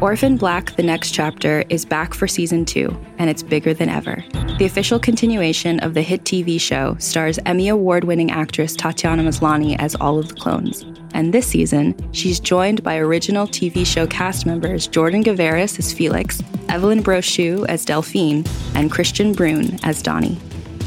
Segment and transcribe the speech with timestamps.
[0.00, 4.24] Orphan Black The Next Chapter is back for season two, and it's bigger than ever.
[4.58, 9.76] The official continuation of the hit TV show stars Emmy Award winning actress Tatiana Maslany
[9.78, 10.86] as all of the clones.
[11.12, 16.42] And this season, she's joined by original TV show cast members Jordan Gavaris as Felix,
[16.70, 20.38] Evelyn Brochu as Delphine, and Kristian Bruun as Donnie.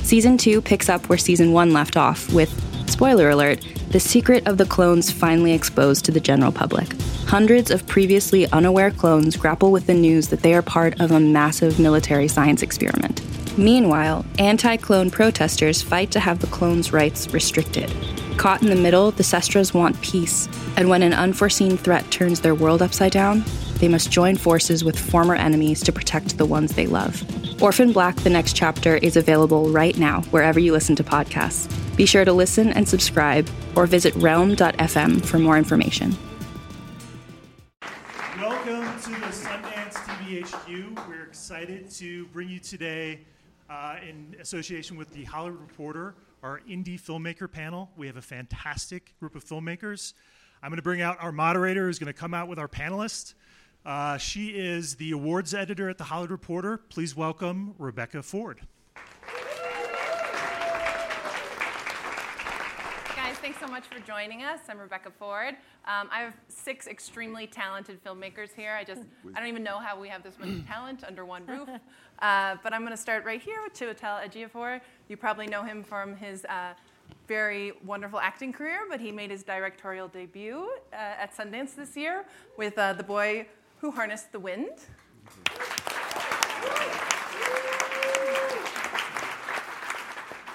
[0.01, 2.51] Season two picks up where season one left off, with,
[2.93, 6.93] spoiler alert, the secret of the clones finally exposed to the general public.
[7.25, 11.19] Hundreds of previously unaware clones grapple with the news that they are part of a
[11.19, 13.21] massive military science experiment.
[13.57, 17.91] Meanwhile, anti clone protesters fight to have the clones' rights restricted.
[18.37, 22.55] Caught in the middle, the Sestras want peace, and when an unforeseen threat turns their
[22.55, 23.43] world upside down,
[23.75, 27.23] they must join forces with former enemies to protect the ones they love.
[27.61, 31.69] Orphan Black The Next Chapter is available right now wherever you listen to podcasts.
[31.95, 36.17] Be sure to listen and subscribe or visit realm.fm for more information.
[38.41, 41.07] Welcome to the Sundance TVHQ.
[41.07, 43.21] We're excited to bring you today,
[43.69, 47.89] uh, in association with the Hollywood Reporter, our indie filmmaker panel.
[47.95, 50.13] We have a fantastic group of filmmakers.
[50.61, 53.33] I'm going to bring out our moderator who's going to come out with our panelists.
[53.85, 56.77] Uh, she is the awards editor at the Hollywood Reporter.
[56.89, 58.59] Please welcome Rebecca Ford.
[63.15, 64.59] Guys, thanks so much for joining us.
[64.67, 65.55] I'm Rebecca Ford.
[65.85, 68.73] Um, I have six extremely talented filmmakers here.
[68.73, 71.69] I just, I don't even know how we have this much talent under one roof.
[72.23, 74.79] Uh, but I'm going to start right here with Chiwetel Ejiofor.
[75.09, 76.73] You probably know him from his uh,
[77.27, 82.23] very wonderful acting career, but he made his directorial debut uh, at Sundance this year
[82.57, 83.45] with uh, The Boy
[83.81, 84.69] Who Harnessed the Wind.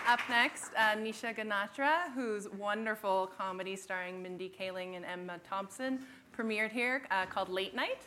[0.07, 5.99] Up next, uh, Nisha Ganatra, whose wonderful comedy starring Mindy Kaling and Emma Thompson
[6.35, 8.01] premiered here uh, called Late Night.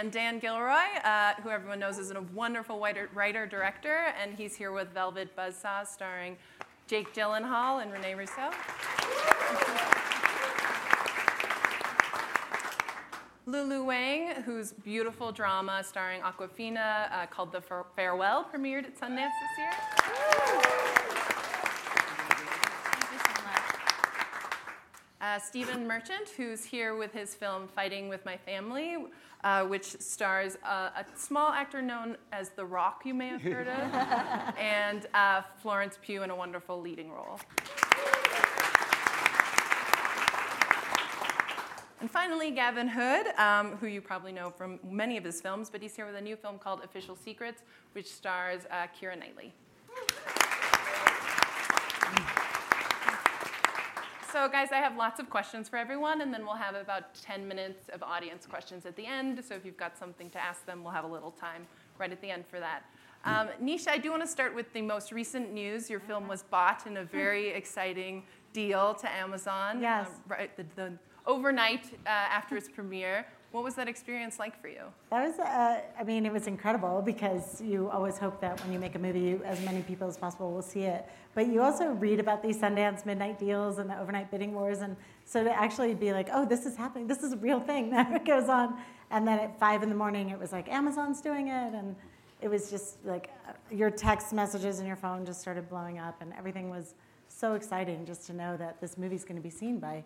[0.00, 4.72] And Dan Gilroy, uh, who everyone knows is a wonderful writer, director, and he's here
[4.72, 6.38] with Velvet Buzzsaw, starring
[6.86, 8.48] Jake Gyllenhaal and Rene Russo.
[13.44, 17.60] Lulu Wang, whose beautiful drama starring Awkwafina uh, called The
[17.94, 20.39] Farewell premiered at Sundance this year.
[25.20, 28.96] Uh, Stephen Merchant, who's here with his film Fighting with My Family,
[29.44, 33.68] uh, which stars uh, a small actor known as The Rock, you may have heard
[33.68, 33.94] of,
[34.58, 37.38] and uh, Florence Pugh in a wonderful leading role.
[42.00, 45.82] And finally, Gavin Hood, um, who you probably know from many of his films, but
[45.82, 47.60] he's here with a new film called Official Secrets,
[47.92, 49.52] which stars uh, Keira Knightley.
[54.32, 57.48] So, guys, I have lots of questions for everyone, and then we'll have about 10
[57.48, 59.42] minutes of audience questions at the end.
[59.44, 61.66] So, if you've got something to ask them, we'll have a little time
[61.98, 62.84] right at the end for that.
[63.24, 65.90] Um, Nisha, I do want to start with the most recent news.
[65.90, 69.82] Your film was bought in a very exciting deal to Amazon.
[69.82, 70.06] Yes.
[70.06, 70.92] uh, right, the, the
[71.26, 73.26] overnight uh, after its premiere.
[73.52, 74.82] What was that experience like for you?
[75.10, 78.78] That was, uh, I mean, it was incredible because you always hope that when you
[78.78, 81.04] make a movie, as many people as possible will see it.
[81.34, 84.82] But you also read about these Sundance midnight deals and the overnight bidding wars.
[84.82, 87.90] And so to actually be like, oh, this is happening, this is a real thing
[87.90, 88.78] that goes on.
[89.10, 91.74] And then at five in the morning, it was like, Amazon's doing it.
[91.74, 91.96] And
[92.40, 96.22] it was just like uh, your text messages and your phone just started blowing up.
[96.22, 96.94] And everything was
[97.26, 100.04] so exciting just to know that this movie's going to be seen by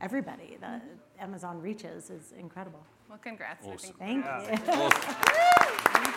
[0.00, 0.82] everybody that
[1.18, 2.84] Amazon reaches is incredible.
[3.08, 3.66] Well, congrats.
[3.66, 3.94] I Awesome.
[3.94, 4.90] think Thank you.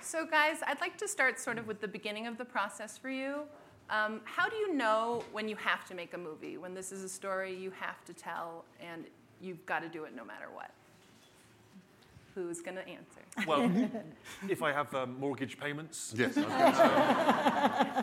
[0.00, 3.10] So, guys, I'd like to start sort of with the beginning of the process for
[3.10, 3.40] you.
[3.90, 7.02] Um, how do you know when you have to make a movie, when this is
[7.02, 9.06] a story you have to tell and
[9.40, 10.70] you've got to do it no matter what?
[12.34, 13.20] Who's going to answer?
[13.46, 13.70] Well,
[14.48, 16.36] if I have um, mortgage payments, Yes.
[16.36, 16.44] um,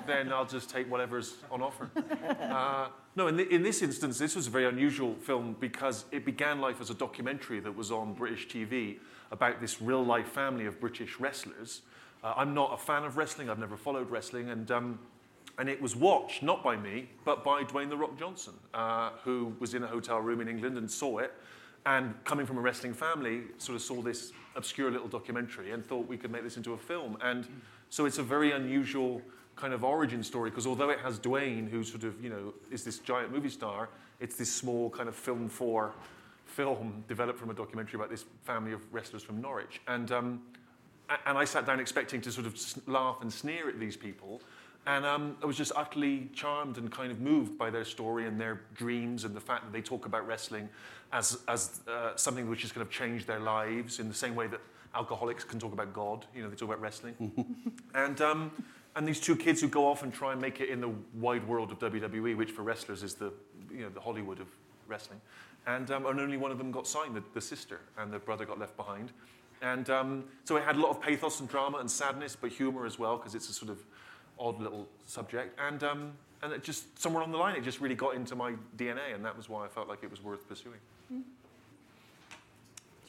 [0.08, 1.90] then I'll just take whatever's on offer.
[2.42, 2.88] Uh,
[3.18, 6.62] no, in, th- in this instance, this was a very unusual film because it began
[6.62, 9.00] life as a documentary that was on British TV
[9.32, 11.82] about this real life family of British wrestlers.
[12.24, 15.00] Uh, I'm not a fan of wrestling, I've never followed wrestling, and, um,
[15.58, 19.54] and it was watched not by me, but by Dwayne The Rock Johnson, uh, who
[19.60, 21.34] was in a hotel room in England and saw it.
[21.86, 26.08] And coming from a wrestling family, sort of saw this obscure little documentary and thought
[26.08, 27.18] we could make this into a film.
[27.22, 27.48] And
[27.90, 29.22] so it's a very unusual
[29.56, 32.84] kind of origin story because although it has Dwayne, who sort of, you know, is
[32.84, 33.90] this giant movie star,
[34.20, 35.94] it's this small kind of film for
[36.46, 39.82] film developed from a documentary about this family of wrestlers from Norwich.
[39.88, 40.42] And, um,
[41.26, 42.56] and I sat down expecting to sort of
[42.88, 44.42] laugh and sneer at these people.
[44.88, 48.42] And um, I was just utterly charmed and kind of moved by their story and
[48.42, 50.70] their dreams and the fact that they talk about wrestling
[51.14, 54.48] as, as uh, something which is going to change their lives in the same way
[54.48, 54.60] that
[54.96, 56.26] alcoholics can talk about God.
[56.36, 57.32] You know, they talk about wrestling.
[57.96, 58.52] and, um,
[58.96, 61.48] and these two kids who go off and try and make it in the wide
[61.48, 63.32] world of WWE, which for wrestlers is the,
[63.72, 64.48] you know, the Hollywood of
[64.88, 65.22] wrestling.
[65.68, 68.46] And, um, and only one of them got signed, the, the sister, and the brother
[68.46, 69.12] got left behind.
[69.62, 72.86] And um, so it had a lot of pathos and drama and sadness, but humor
[72.86, 73.78] as well, because it's a sort of
[74.40, 75.60] odd little subject.
[75.60, 78.54] And, um, and it just, somewhere on the line, it just really got into my
[78.78, 80.80] DNA, and that was why I felt like it was worth pursuing.
[81.12, 81.22] Mm-hmm.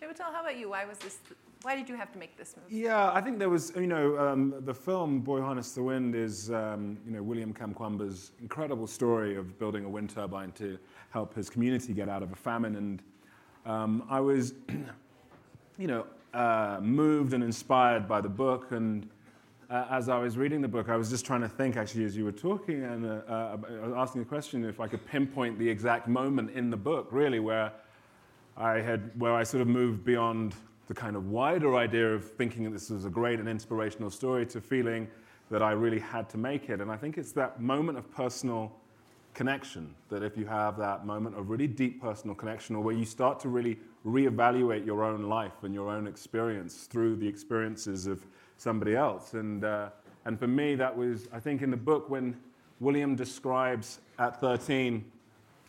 [0.00, 0.70] Chiwetel, how about you?
[0.70, 1.18] Why was this?
[1.62, 2.82] Why did you have to make this movie?
[2.82, 6.50] Yeah, I think there was, you know, um, the film Boy Harness the Wind is,
[6.50, 10.76] um, you know, William Kamkwamba's incredible story of building a wind turbine to
[11.10, 12.74] help his community get out of a famine.
[12.74, 13.02] And
[13.64, 14.54] um, I was,
[15.78, 16.04] you know,
[16.34, 18.72] uh, moved and inspired by the book.
[18.72, 19.08] And
[19.72, 22.14] uh, as I was reading the book, I was just trying to think, actually, as
[22.14, 23.56] you were talking, and uh, uh
[23.96, 27.72] asking the question if I could pinpoint the exact moment in the book, really, where
[28.54, 30.54] I had, where I sort of moved beyond
[30.88, 34.44] the kind of wider idea of thinking that this was a great and inspirational story
[34.46, 35.08] to feeling
[35.50, 36.82] that I really had to make it.
[36.82, 38.72] And I think it's that moment of personal
[39.32, 43.06] connection that if you have that moment of really deep personal connection or where you
[43.06, 48.26] start to really reevaluate your own life and your own experience through the experiences of
[48.62, 49.34] somebody else.
[49.34, 49.90] And, uh,
[50.24, 52.36] and for me, that was, I think, in the book when
[52.80, 55.04] William describes at 13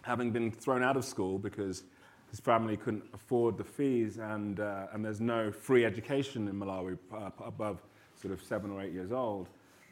[0.03, 1.83] having been thrown out of school because
[2.29, 6.97] his family couldn't afford the fees, and, uh, and there's no free education in Malawi
[7.15, 7.81] uh, above
[8.19, 9.49] sort of seven or eight years old.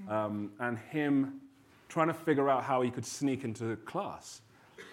[0.10, 1.40] Um, and him
[1.88, 4.42] trying to figure out how he could sneak into class.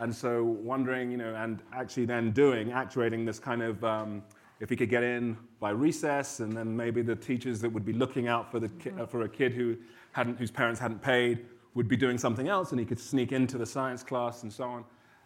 [0.01, 4.23] And so wondering, you know, and actually then doing, actuating this kind of, um,
[4.61, 7.93] if he could get in by recess, and then maybe the teachers that would be
[7.93, 9.77] looking out for, the ki- uh, for a kid who
[10.13, 13.57] hadn't, whose parents hadn't paid would be doing something else, and he could sneak into
[13.57, 14.85] the science class and so on.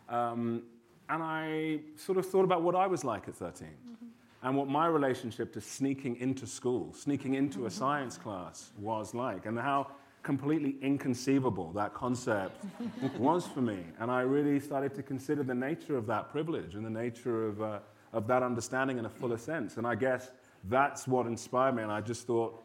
[0.08, 0.62] Um,
[1.08, 4.06] and I sort of thought about what I was like at 13 mm-hmm.
[4.42, 7.66] and what my relationship to sneaking into school, sneaking into mm-hmm.
[7.66, 9.88] a science class was like, and how
[10.22, 12.64] completely inconceivable that concept
[13.18, 13.78] was for me.
[13.98, 17.62] And I really started to consider the nature of that privilege and the nature of,
[17.62, 17.78] uh,
[18.12, 19.76] of that understanding in a fuller sense.
[19.76, 20.30] And I guess
[20.68, 21.82] that's what inspired me.
[21.82, 22.62] And I just thought,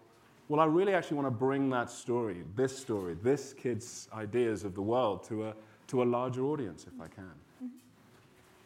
[0.49, 4.75] well, I really actually want to bring that story, this story, this kid's ideas of
[4.75, 5.53] the world to a,
[5.87, 7.31] to a larger audience if I can.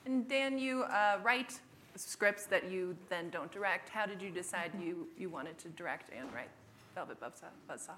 [0.05, 1.59] And Dan, you uh, write
[1.95, 3.89] scripts that you then don't direct.
[3.89, 6.49] How did you decide you, you wanted to direct and write
[6.95, 7.93] Velvet Buzzsaw?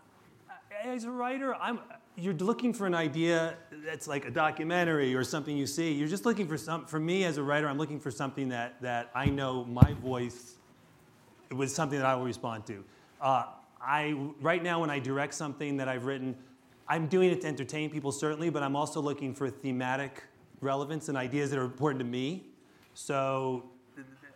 [0.83, 1.80] As a writer, I'm,
[2.15, 3.56] you're looking for an idea
[3.86, 5.94] that's like a documentary or something you see.
[5.94, 8.81] You're just looking for some, for me as a writer, I'm looking for something that,
[8.81, 10.56] that I know my voice
[11.51, 12.83] was something that I will respond to.
[13.21, 13.45] Uh,
[13.81, 16.36] I, right now, when I direct something that I've written,
[16.88, 20.24] I'm doing it to entertain people, certainly, but I'm also looking for thematic
[20.62, 22.45] relevance and ideas that are important to me.
[22.94, 23.69] So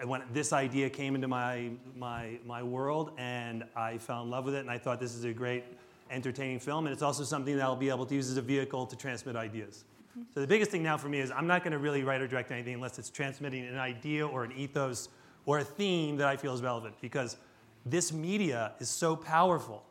[0.05, 4.55] when this idea came into my, my, my world and I fell in love with
[4.55, 5.63] it and I thought this is a great
[6.11, 8.85] entertaining film and it's also something that I'll be able to use as a vehicle
[8.85, 9.85] to transmit ideas.
[10.11, 10.23] Mm-hmm.
[10.33, 12.27] So the biggest thing now for me is I'm not going to really write or
[12.27, 15.09] direct anything unless it's transmitting an idea or an ethos
[15.45, 17.37] or a theme that I feel is relevant because
[17.85, 19.83] this media is so powerful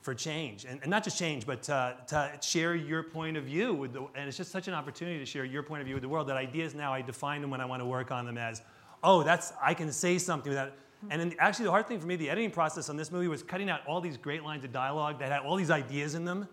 [0.00, 3.72] for change, and, and not just change, but to, to share your point of view
[3.72, 6.02] with the, and it's just such an opportunity to share your point of view with
[6.02, 8.36] the world that ideas now I define them when I want to work on them
[8.36, 8.60] as,
[9.02, 10.76] oh, that's I can say something that.
[11.10, 13.42] And then actually the hard thing for me, the editing process on this movie was
[13.42, 16.48] cutting out all these great lines of dialogue that had all these ideas in them.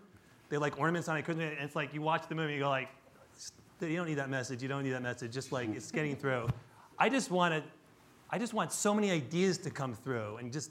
[0.48, 1.28] They're like ornaments on it.
[1.28, 2.88] And it's like you watch the movie, you go like,
[3.80, 4.62] you don't need that message.
[4.62, 5.32] You don't need that message.
[5.32, 6.48] Just like it's getting through.
[6.98, 7.62] I just want to,
[8.30, 10.70] I just want so many ideas to come through and just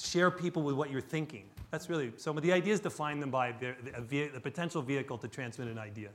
[0.00, 1.44] share people with what you're thinking.
[1.70, 3.74] That's really, so the idea is to find them by the,
[4.08, 6.08] the, the potential vehicle to transmit an idea.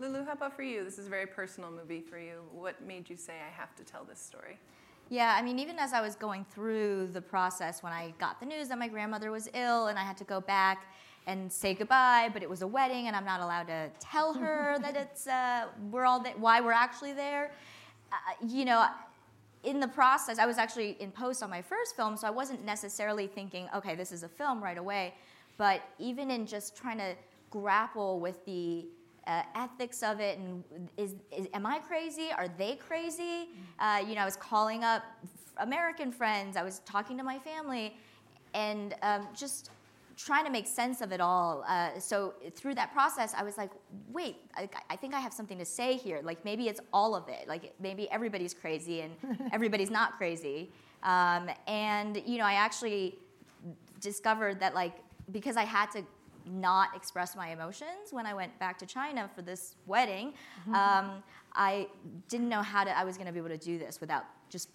[0.00, 0.84] Lulu, how about for you?
[0.84, 2.40] This is a very personal movie for you.
[2.52, 4.58] What made you say, I have to tell this story?
[5.10, 8.46] Yeah, I mean, even as I was going through the process, when I got the
[8.46, 10.86] news that my grandmother was ill and I had to go back
[11.26, 14.76] and say goodbye, but it was a wedding and I'm not allowed to tell her
[14.82, 17.52] that it's uh, we're all th- why we're actually there.
[18.12, 18.86] Uh, you know,
[19.64, 22.64] in the process, I was actually in post on my first film, so I wasn't
[22.64, 25.14] necessarily thinking, okay, this is a film right away.
[25.56, 27.14] But even in just trying to
[27.50, 28.86] grapple with the
[29.28, 30.64] uh, ethics of it and
[30.96, 32.28] is, is, am I crazy?
[32.36, 33.50] Are they crazy?
[33.78, 35.04] Uh, you know, I was calling up
[35.58, 37.94] American friends, I was talking to my family,
[38.54, 39.70] and um, just
[40.16, 41.64] trying to make sense of it all.
[41.68, 43.70] Uh, so through that process, I was like,
[44.10, 46.20] wait, I, I, think I have something to say here.
[46.24, 47.46] Like maybe it's all of it.
[47.46, 49.12] Like maybe everybody's crazy and
[49.52, 50.70] everybody's not crazy.
[51.04, 53.16] Um, and you know, I actually
[54.00, 54.94] discovered that like
[55.30, 56.02] because I had to
[56.50, 60.34] not express my emotions when I went back to China for this wedding,
[60.74, 61.22] um,
[61.54, 61.88] I
[62.28, 64.70] didn't know how to, I was going to be able to do this without just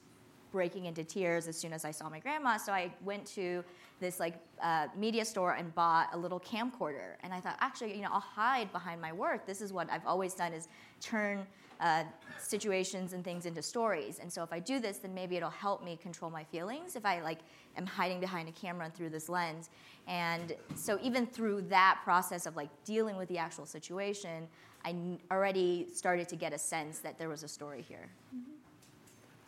[0.52, 2.58] breaking into tears as soon as I saw my grandma.
[2.58, 3.64] So I went to
[4.00, 7.16] this like uh, media store and bought a little camcorder.
[7.24, 9.48] And I thought, actually, you know, I'll hide behind my work.
[9.48, 10.68] This is what I've always done: is
[11.02, 11.46] turn
[11.84, 12.04] uh,
[12.40, 14.20] situations and things into stories.
[14.20, 17.06] And so if I do this, then maybe it'll help me control my feelings if
[17.06, 17.40] I like
[17.78, 19.70] am hiding behind a camera through this lens.
[20.08, 24.48] And so even through that process of like dealing with the actual situation,
[24.86, 28.10] I n- already started to get a sense that there was a story here.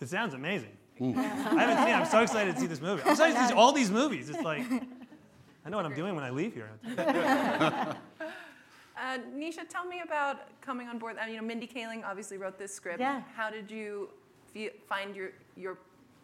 [0.02, 0.72] It sounds amazing.
[1.02, 1.88] I haven't seen.
[1.90, 1.94] it.
[1.94, 3.02] I'm so excited to see this movie.
[3.04, 4.30] I'm excited to see all these movies.
[4.30, 4.64] It's like
[5.66, 6.70] I know what I'm doing when I leave here.
[8.98, 11.18] Uh, Nisha, tell me about coming on board.
[11.20, 13.00] I mean, you know, Mindy Kaling obviously wrote this script.
[13.00, 13.22] Yeah.
[13.36, 14.10] How did you
[14.88, 15.78] find your your?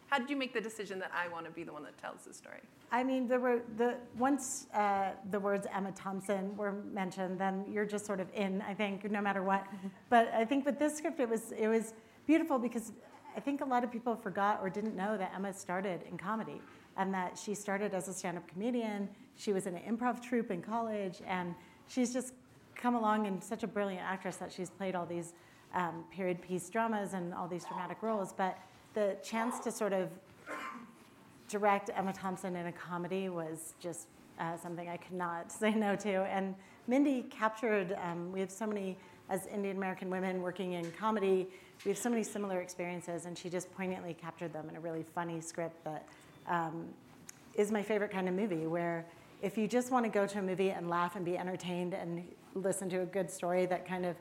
[0.07, 2.23] How did you make the decision that I want to be the one that tells
[2.23, 2.59] the story?
[2.91, 7.85] I mean, there were the once uh, the words Emma Thompson were mentioned, then you're
[7.85, 8.61] just sort of in.
[8.61, 9.65] I think no matter what.
[10.09, 11.93] But I think with this script, it was it was
[12.27, 12.91] beautiful because
[13.35, 16.61] I think a lot of people forgot or didn't know that Emma started in comedy
[16.97, 19.07] and that she started as a stand-up comedian.
[19.35, 21.55] She was in an improv troupe in college, and
[21.87, 22.33] she's just
[22.81, 25.33] come along and such a brilliant actress that she's played all these
[25.73, 28.33] um, period piece dramas and all these dramatic roles.
[28.33, 28.57] But
[28.93, 30.09] the chance to sort of
[31.47, 34.07] direct Emma Thompson in a comedy was just
[34.39, 36.09] uh, something I could not say no to.
[36.09, 36.55] And
[36.88, 38.97] Mindy captured, um, we have so many,
[39.29, 41.47] as Indian American women working in comedy,
[41.85, 45.03] we have so many similar experiences, and she just poignantly captured them in a really
[45.15, 46.07] funny script that
[46.47, 46.85] um,
[47.55, 49.05] is my favorite kind of movie, where
[49.41, 52.23] if you just want to go to a movie and laugh and be entertained and
[52.53, 54.15] listen to a good story that kind of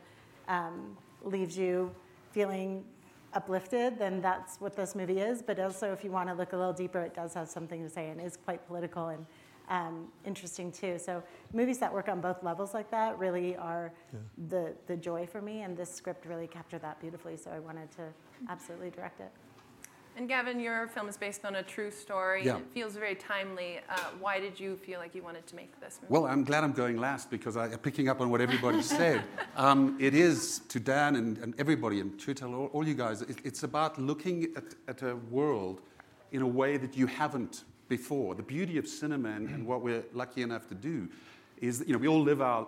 [0.49, 1.91] um, leaves you
[2.33, 2.85] feeling
[3.33, 5.43] uplifted, then that's what this movie is.
[5.43, 7.89] But also, if you want to look a little deeper, it does have something to
[7.89, 9.27] say and is quite political and
[9.69, 10.99] um, interesting too.
[10.99, 11.23] So
[11.53, 13.93] movies that work on both levels like that really are
[14.49, 15.63] the the joy for me.
[15.63, 17.37] And this script really captured that beautifully.
[17.37, 18.03] So I wanted to
[18.49, 19.31] absolutely direct it.
[20.17, 22.45] And Gavin, your film is based on a true story.
[22.45, 22.59] Yeah.
[22.59, 23.81] It feels very timely.
[23.89, 26.13] Uh, why did you feel like you wanted to make this movie?
[26.13, 29.23] Well, I'm glad I'm going last because I, picking up on what everybody said,
[29.57, 33.39] um, it is to Dan and, and everybody and Chital, all, all you guys, it,
[33.45, 35.81] it's about looking at, at a world
[36.33, 38.35] in a way that you haven't before.
[38.35, 41.09] The beauty of cinema and, and what we're lucky enough to do
[41.61, 42.67] is that you know we all live our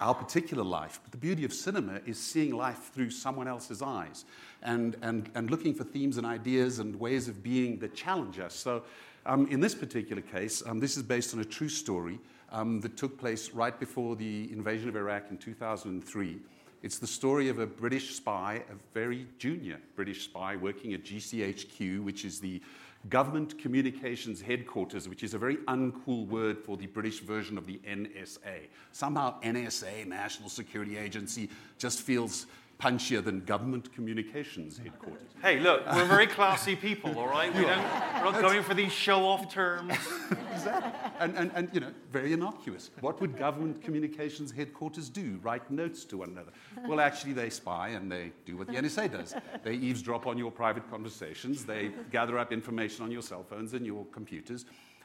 [0.00, 4.24] our particular life, but the beauty of cinema is seeing life through someone else's eyes
[4.62, 8.54] and, and, and looking for themes and ideas and ways of being that challenge us.
[8.54, 8.82] So,
[9.24, 12.18] um, in this particular case, um, this is based on a true story
[12.50, 16.38] um, that took place right before the invasion of Iraq in 2003.
[16.82, 22.02] It's the story of a British spy, a very junior British spy working at GCHQ,
[22.02, 22.60] which is the
[23.08, 27.80] Government Communications Headquarters, which is a very uncool word for the British version of the
[27.88, 28.66] NSA.
[28.90, 32.46] Somehow, NSA, National Security Agency, just feels
[32.82, 35.28] punchier than Government Communications Headquarters.
[35.40, 37.54] Hey, look, we're very classy people, all right?
[37.54, 39.94] We don't, we're not going for these show-off terms.
[41.20, 42.90] and, and, and, you know, very innocuous.
[43.00, 45.38] What would government communications headquarters do?
[45.42, 46.50] Write notes to one another.
[46.88, 49.36] Well, actually, they spy and they do what the NSA does.
[49.62, 53.86] They eavesdrop on your private conversations, they gather up information on your cell phones and
[53.86, 54.64] your computers,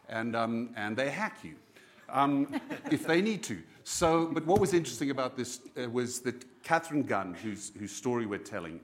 [0.10, 1.55] and, um, and they hack you.
[2.10, 3.62] Um, if they need to.
[3.89, 8.25] So, but what was interesting about this uh, was that Katharine Gun, whose, whose story
[8.25, 8.82] we're telling,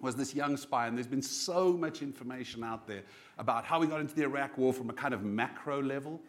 [0.00, 3.02] was this young spy, and there's been so much information out there
[3.38, 6.20] about how we got into the Iraq War from a kind of macro level.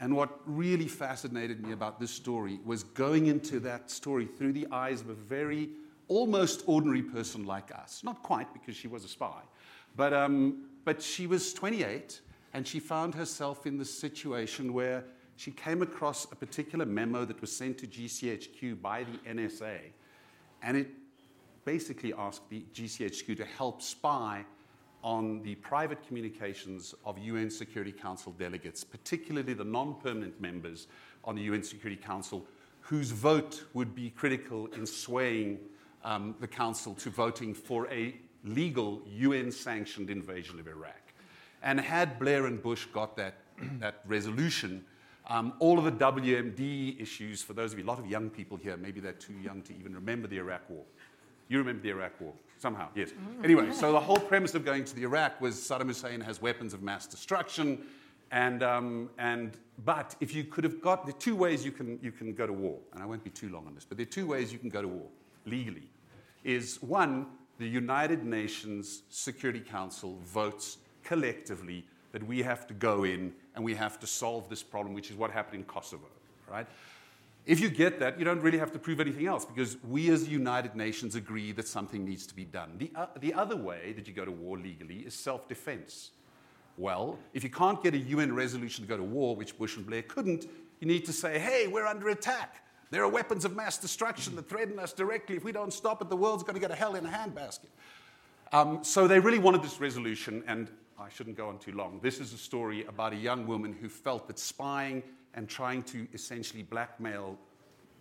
[0.00, 4.66] And what really fascinated me about this story was going into that story through the
[4.72, 5.68] eyes of a very
[6.08, 8.00] almost ordinary person like us.
[8.02, 9.42] Not quite, because she was a spy,
[9.96, 12.22] but, um, but she was 28,
[12.54, 15.04] and she found herself in this situation where
[15.36, 19.78] she came across a particular memo that was sent to GCHQ by the NSA,
[20.62, 20.88] and it
[21.64, 24.44] basically asked the GCHQ to help spy
[25.02, 30.86] on the private communications of UN Security Council delegates, particularly the non permanent members
[31.24, 32.46] on the UN Security Council,
[32.80, 35.58] whose vote would be critical in swaying
[36.04, 38.14] um, the Council to voting for a
[38.44, 41.12] legal UN sanctioned invasion of Iraq.
[41.62, 43.34] And had Blair and Bush got that,
[43.80, 44.84] that resolution,
[45.28, 48.56] um, all of the WMD issues, for those of you, a lot of young people
[48.56, 50.84] here, maybe they're too young to even remember the Iraq War.
[51.48, 53.10] You remember the Iraq War, somehow, yes.
[53.42, 56.74] Anyway, so the whole premise of going to the Iraq was Saddam Hussein has weapons
[56.74, 57.86] of mass destruction,
[58.30, 61.98] and, um, and but if you could have got, there are two ways you can,
[62.02, 64.06] you can go to war, and I won't be too long on this, but there
[64.06, 65.08] are two ways you can go to war
[65.46, 65.88] legally.
[66.42, 67.26] Is one,
[67.58, 73.74] the United Nations Security Council votes collectively that we have to go in and we
[73.74, 76.06] have to solve this problem, which is what happened in Kosovo,
[76.50, 76.66] right?
[77.46, 80.24] If you get that, you don't really have to prove anything else because we as
[80.24, 82.76] the United Nations agree that something needs to be done.
[82.78, 86.12] The, uh, the other way that you go to war legally is self defense.
[86.76, 89.86] Well, if you can't get a UN resolution to go to war, which Bush and
[89.86, 90.46] Blair couldn't,
[90.80, 92.62] you need to say, hey, we're under attack.
[92.90, 95.36] There are weapons of mass destruction that threaten us directly.
[95.36, 97.68] If we don't stop it, the world's going to go to hell in a handbasket.
[98.52, 100.70] Um, so they really wanted this resolution, and
[101.04, 102.00] I shouldn't go on too long.
[102.02, 105.02] This is a story about a young woman who felt that spying
[105.34, 107.36] and trying to essentially blackmail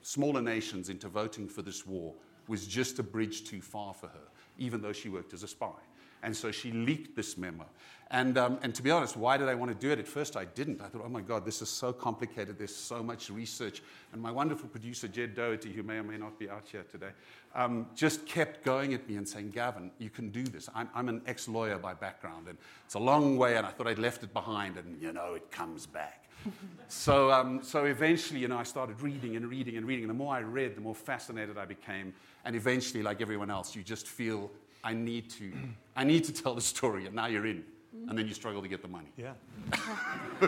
[0.01, 2.13] smaller nations into voting for this war
[2.47, 5.73] was just a bridge too far for her, even though she worked as a spy.
[6.21, 7.65] And so she leaked this memo.
[8.13, 9.97] And, um, and to be honest, why did I want to do it?
[9.97, 10.81] At first, I didn't.
[10.81, 12.59] I thought, oh my God, this is so complicated.
[12.59, 13.81] There's so much research.
[14.11, 17.09] And my wonderful producer, Ged Doherty, who may or may not be out here today,
[17.55, 20.69] um, just kept going at me and saying, Gavin, you can do this.
[20.75, 22.55] I'm, I'm an ex lawyer by background, and
[22.85, 25.49] it's a long way, and I thought I'd left it behind, and you know, it
[25.49, 26.25] comes back.
[26.89, 30.03] so, um, so eventually, you know, I started reading and reading and reading.
[30.03, 32.13] And the more I read, the more fascinated I became.
[32.45, 34.51] And eventually, like everyone else, you just feel
[34.83, 35.51] I need to,
[35.95, 37.63] I need to tell the story, and now you're in.
[38.09, 39.09] And then you struggle to get the money.
[39.17, 39.33] Yeah.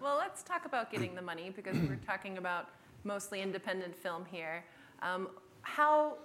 [0.00, 2.68] well, let's talk about getting the money because we're talking about
[3.04, 4.64] mostly independent film here.
[5.02, 5.28] Um,
[5.62, 6.16] how,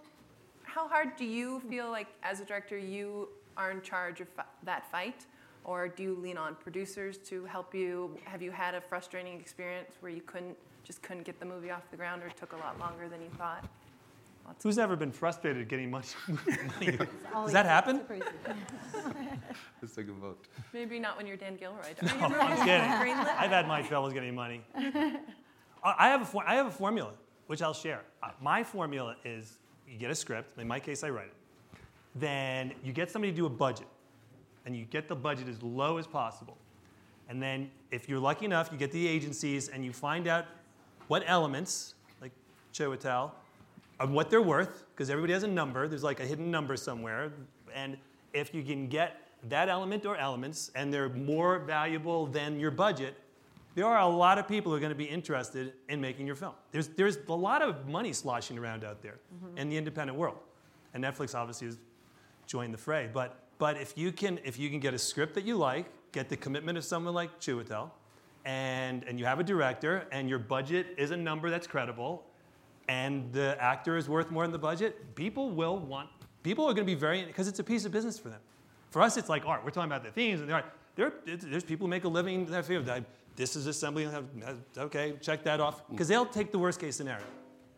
[0.63, 4.27] how hard do you feel like, as a director, you are in charge of
[4.63, 5.25] that fight?
[5.63, 8.17] Or do you lean on producers to help you?
[8.25, 11.89] Have you had a frustrating experience where you couldn't just couldn't get the movie off
[11.89, 13.65] the ground or it took a lot longer than you thought?
[14.45, 16.05] Lots Who's ever been frustrated getting money?
[16.79, 18.01] Does that happen?
[19.81, 20.45] Let's take a vote.
[20.73, 21.93] Maybe not when you're Dan Gilroy.
[22.01, 23.17] No, I'm kidding.
[23.17, 24.61] I've had my troubles getting money.
[25.83, 27.11] I have, a for, I have a formula,
[27.47, 28.01] which I'll share.
[28.23, 31.33] Uh, my formula is you get a script, in my case, I write it.
[32.15, 33.87] Then you get somebody to do a budget,
[34.65, 36.57] and you get the budget as low as possible.
[37.29, 40.45] And then, if you're lucky enough, you get the agencies and you find out
[41.07, 42.31] what elements, like
[42.73, 43.31] Chiwetel,
[43.99, 45.87] of what they're worth, because everybody has a number.
[45.87, 47.31] There's like a hidden number somewhere.
[47.73, 47.97] And
[48.33, 53.15] if you can get that element or elements and they're more valuable than your budget,
[53.75, 56.35] there are a lot of people who are going to be interested in making your
[56.35, 56.53] film.
[56.71, 59.57] There's, there's a lot of money sloshing around out there mm-hmm.
[59.57, 60.37] in the independent world.
[60.93, 61.77] And Netflix obviously has
[62.47, 63.09] joined the fray.
[63.11, 66.29] But, but if, you can, if you can get a script that you like, get
[66.29, 67.91] the commitment of someone like Chiwetel,
[68.45, 72.23] and, and you have a director, and your budget is a number that's credible,
[72.87, 76.09] and the actor is worth more than the budget, people will want,
[76.43, 78.39] people are going to be very, because it's a piece of business for them.
[78.91, 79.63] For us, it's like art.
[79.63, 80.63] We're talking about the themes, and there,
[80.95, 82.89] there, there's people who make a living in that field.
[83.35, 84.07] This is assembly,
[84.77, 85.87] okay, check that off.
[85.89, 87.25] Because they'll take the worst case scenario.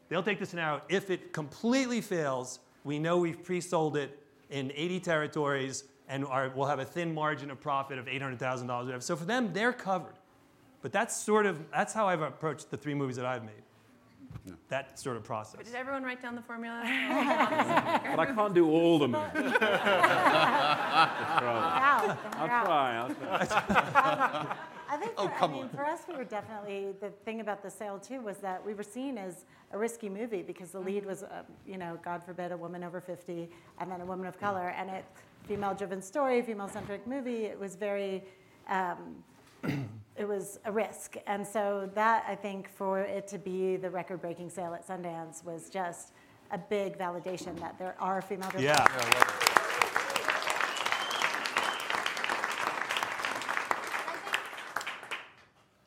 [0.09, 4.71] They'll take the scenario, if it completely fails, we know we've pre sold it in
[4.73, 9.03] 80 territories and we'll have a thin margin of profit of $800,000.
[9.03, 10.13] So for them, they're covered.
[10.81, 13.61] But that's sort of, that's how I've approached the three movies that I've made.
[14.45, 14.53] No.
[14.69, 15.55] That sort of process.
[15.57, 16.81] But did everyone write down the formula?
[16.83, 19.31] but I can't do all the movies.
[19.35, 19.49] I'll
[21.39, 22.17] try.
[22.37, 22.97] I'll try.
[22.97, 24.55] I'll try.
[24.89, 25.69] I think for, oh, come I mean, on.
[25.69, 28.83] for us, we were definitely the thing about the sale too was that we were
[28.83, 32.57] seen as a risky movie because the lead was, uh, you know, God forbid, a
[32.57, 35.03] woman over 50 and then a woman of color, and it
[35.45, 37.45] female-driven story, female-centric movie.
[37.45, 38.23] It was very.
[38.69, 39.23] Um,
[40.17, 41.15] it was a risk.
[41.27, 45.69] And so that, I think, for it to be the record-breaking sale at Sundance was
[45.69, 46.13] just
[46.51, 48.63] a big validation that there are female directors.
[48.63, 49.43] Yeah.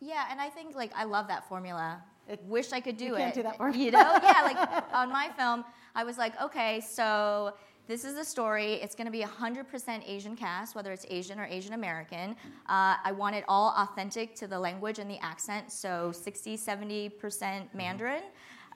[0.02, 2.02] Yeah, and I think like I love that formula.
[2.28, 3.18] I wish I could do you it.
[3.18, 3.84] Can't do that formula.
[3.84, 4.18] You know?
[4.22, 5.64] Yeah, like on my film,
[5.94, 7.54] I was like, okay, so
[7.90, 8.74] this is a story.
[8.74, 12.36] It's going to be 100% Asian cast, whether it's Asian or Asian American.
[12.68, 17.10] Uh, I want it all authentic to the language and the accent, so 60, 70%
[17.10, 17.76] mm-hmm.
[17.76, 18.22] Mandarin.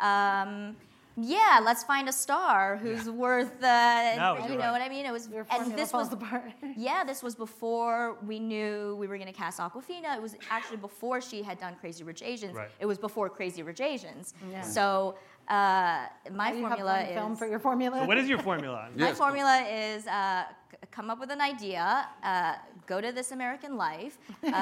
[0.00, 0.74] Um,
[1.16, 3.12] yeah, let's find a star who's yeah.
[3.12, 4.72] worth, uh, no, you know right.
[4.72, 5.06] what I mean?
[5.06, 6.50] It was, Your and this was, apart.
[6.76, 10.16] yeah, this was before we knew we were going to cast Awkwafina.
[10.16, 12.56] It was actually before she had done Crazy Rich Asians.
[12.56, 12.68] Right.
[12.80, 14.34] It was before Crazy Rich Asians.
[14.50, 14.62] Yeah.
[14.62, 15.14] So
[15.48, 18.00] uh, my you formula is film for your formula.
[18.00, 18.88] So what is your formula?
[18.96, 22.54] my formula is uh, c- come up with an idea, uh,
[22.86, 24.48] go to This American Life, uh,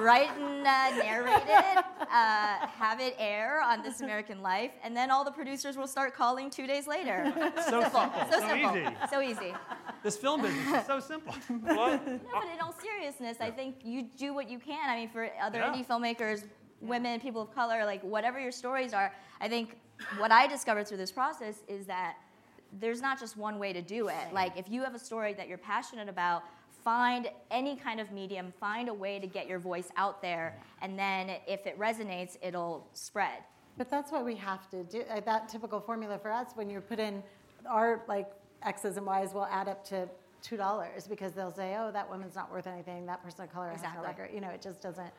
[0.00, 5.10] write and uh, narrate it, uh, have it air on This American Life, and then
[5.10, 7.32] all the producers will start calling two days later.
[7.66, 8.10] So simple.
[8.30, 8.76] So, so simple.
[8.76, 8.96] easy.
[9.10, 9.54] So easy.
[10.02, 11.34] This film business is so simple.
[11.48, 12.06] what?
[12.06, 14.88] No, but in all seriousness, I think you do what you can.
[14.88, 15.72] I mean, for other yeah.
[15.72, 16.44] indie filmmakers,
[16.82, 19.78] women, people of color, like whatever your stories are, I think
[20.18, 22.16] what I discovered through this process is that
[22.80, 24.32] there's not just one way to do it.
[24.32, 26.42] Like if you have a story that you're passionate about,
[26.84, 30.98] find any kind of medium, find a way to get your voice out there, and
[30.98, 33.38] then if it resonates, it'll spread.
[33.78, 35.02] But that's what we have to do.
[35.08, 37.22] Uh, that typical formula for us, when you put in
[37.68, 38.28] our like
[38.64, 40.08] X's and Y's, will add up to
[40.42, 43.06] two dollars because they'll say, "Oh, that woman's not worth anything.
[43.06, 44.02] That person of color has Exactly.
[44.02, 45.10] no record." You know, it just doesn't.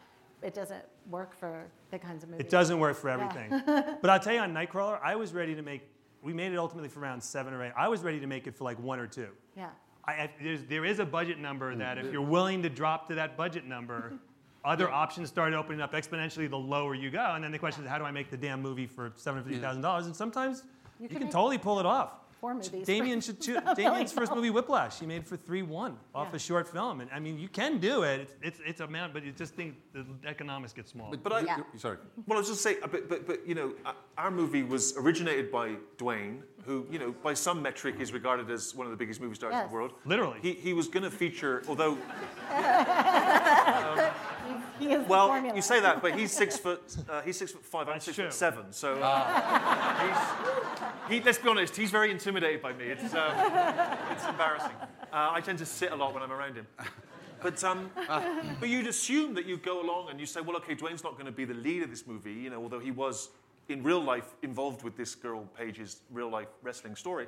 [0.43, 2.45] It doesn't work for the kinds of movies.
[2.45, 3.13] It doesn't work for Yeah.
[3.13, 3.95] everything.
[4.01, 5.81] but I'll tell you on Nightcrawler, I was ready to make.
[6.21, 7.73] We made it ultimately for around seven or eight.
[7.77, 9.29] I was ready to make it for like one or two.
[9.57, 9.69] Yeah.
[10.05, 13.07] I, I, there's, there is a budget number mm, that if you're willing to drop
[13.09, 14.13] to that budget number,
[14.65, 17.31] other options start opening up exponentially the lower you go.
[17.35, 20.05] And then the question is, how do I make the damn movie for $750,000?
[20.05, 20.63] And sometimes
[20.99, 22.11] you, can can totally pull it off.
[22.43, 22.85] Four movies.
[22.85, 26.35] Damien should choo- Damien's first movie, Whiplash, he made for 3-1 off Yeah.
[26.35, 26.99] a short film.
[26.99, 28.19] And I mean, you can do it.
[28.19, 31.09] It's, it's, it's a amount, but you just think the economics get small.
[31.09, 31.57] But, but I, Yeah.
[31.77, 31.95] Sorry.
[32.27, 34.93] Well, I was just saying, uh, but, but, but you know, uh, our movie was
[34.97, 38.97] originated by Dwayne, who, you know, by some metric is regarded as one of the
[38.97, 39.93] biggest movie stars in the world.
[40.03, 40.39] Literally.
[40.41, 41.97] He, he was going to feature, although,
[44.79, 45.55] He is the well, formula.
[45.55, 48.25] you say that, but he's six foot, uh, he's six foot five, I'm six true.
[48.25, 48.65] foot seven.
[48.71, 49.99] So, uh,
[51.07, 52.85] he's, he, let's be honest, he's very intimidated by me.
[52.85, 53.33] It's, um,
[54.11, 54.75] it's embarrassing.
[55.11, 56.67] Uh, I tend to sit a lot when I'm around him.
[57.41, 57.91] But, um,
[58.59, 61.25] but you'd assume that you go along and you say, well, okay, Dwayne's not going
[61.25, 63.29] to be the lead of this movie, you know, although he was
[63.67, 67.27] in real life involved with this girl Paige's real life wrestling story.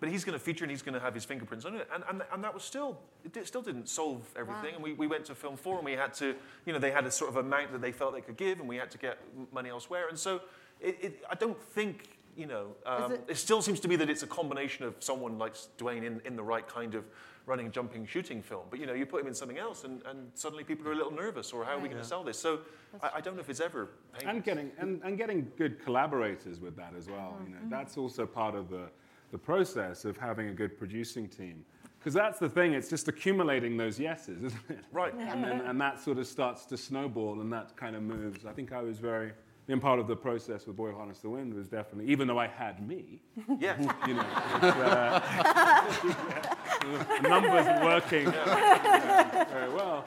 [0.00, 1.88] But he's going to feature and he's going to have his fingerprints on it.
[1.92, 4.74] And, and, and that was still, it did- still didn't solve everything.
[4.76, 7.04] And we, we went to Film 4 and we had to, you know, they had
[7.04, 9.18] a sort of amount that they felt they could give and we had to get
[9.52, 10.06] money elsewhere.
[10.08, 10.40] And so
[10.80, 14.08] it, it, I don't think, you know, um, it- it, still seems to me that
[14.08, 17.04] it's a combination of someone like Dwayne in, in the right kind of
[17.46, 18.66] running, jumping, shooting film.
[18.70, 20.96] But, you know, you put him in something else and, and suddenly people are a
[20.96, 22.38] little nervous or how are we going to sell this?
[22.38, 22.60] So
[23.02, 24.30] I, I don't know if it's ever painful.
[24.30, 27.36] And getting and, and getting good collaborators with that as well.
[27.44, 28.90] You know, that's also part of the,
[29.30, 31.64] the process of having a good producing team.
[31.98, 34.78] Because that's the thing, it's just accumulating those yeses, isn't it?
[34.92, 35.12] Right.
[35.14, 38.46] And, then, and that sort of starts to snowball and that kind of moves.
[38.46, 39.32] I think I was very,
[39.66, 42.46] in part of the process with Boy Harness the Wind was definitely, even though I
[42.46, 43.20] had me,
[43.58, 43.76] Yeah.
[44.06, 44.22] you know,
[44.62, 45.20] uh,
[47.22, 50.04] the numbers working very well.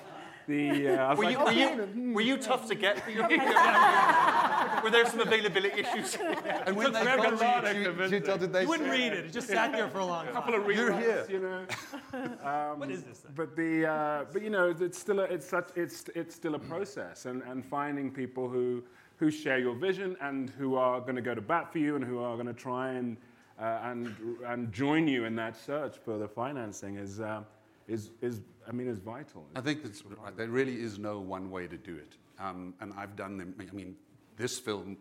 [0.47, 3.05] The, uh, I was Were like, you, were, you, were you tough to get?
[4.83, 6.17] were there some availability issues?
[6.65, 8.89] And when they very called lot you, of you, you told them they you wouldn't
[8.89, 9.25] said- read it.
[9.25, 10.33] It just sat there for a long time.
[10.33, 11.25] couple of You're here.
[11.29, 11.65] you know.
[12.75, 13.31] what is this thing?
[13.35, 16.59] But the uh, but you know it's still a, it's such it's it's still a
[16.59, 18.83] process and, and finding people who
[19.17, 22.03] who share your vision and who are going to go to bat for you and
[22.03, 23.17] who are going to try and
[23.59, 24.15] uh, and
[24.47, 27.43] and join you in that search for the financing is uh,
[27.91, 29.45] is is I mean is vital.
[29.55, 30.35] I think that's right.
[30.35, 32.15] There really is no one way to do it.
[32.39, 33.53] Um, and I've done them.
[33.59, 33.95] I mean,
[34.37, 34.97] this film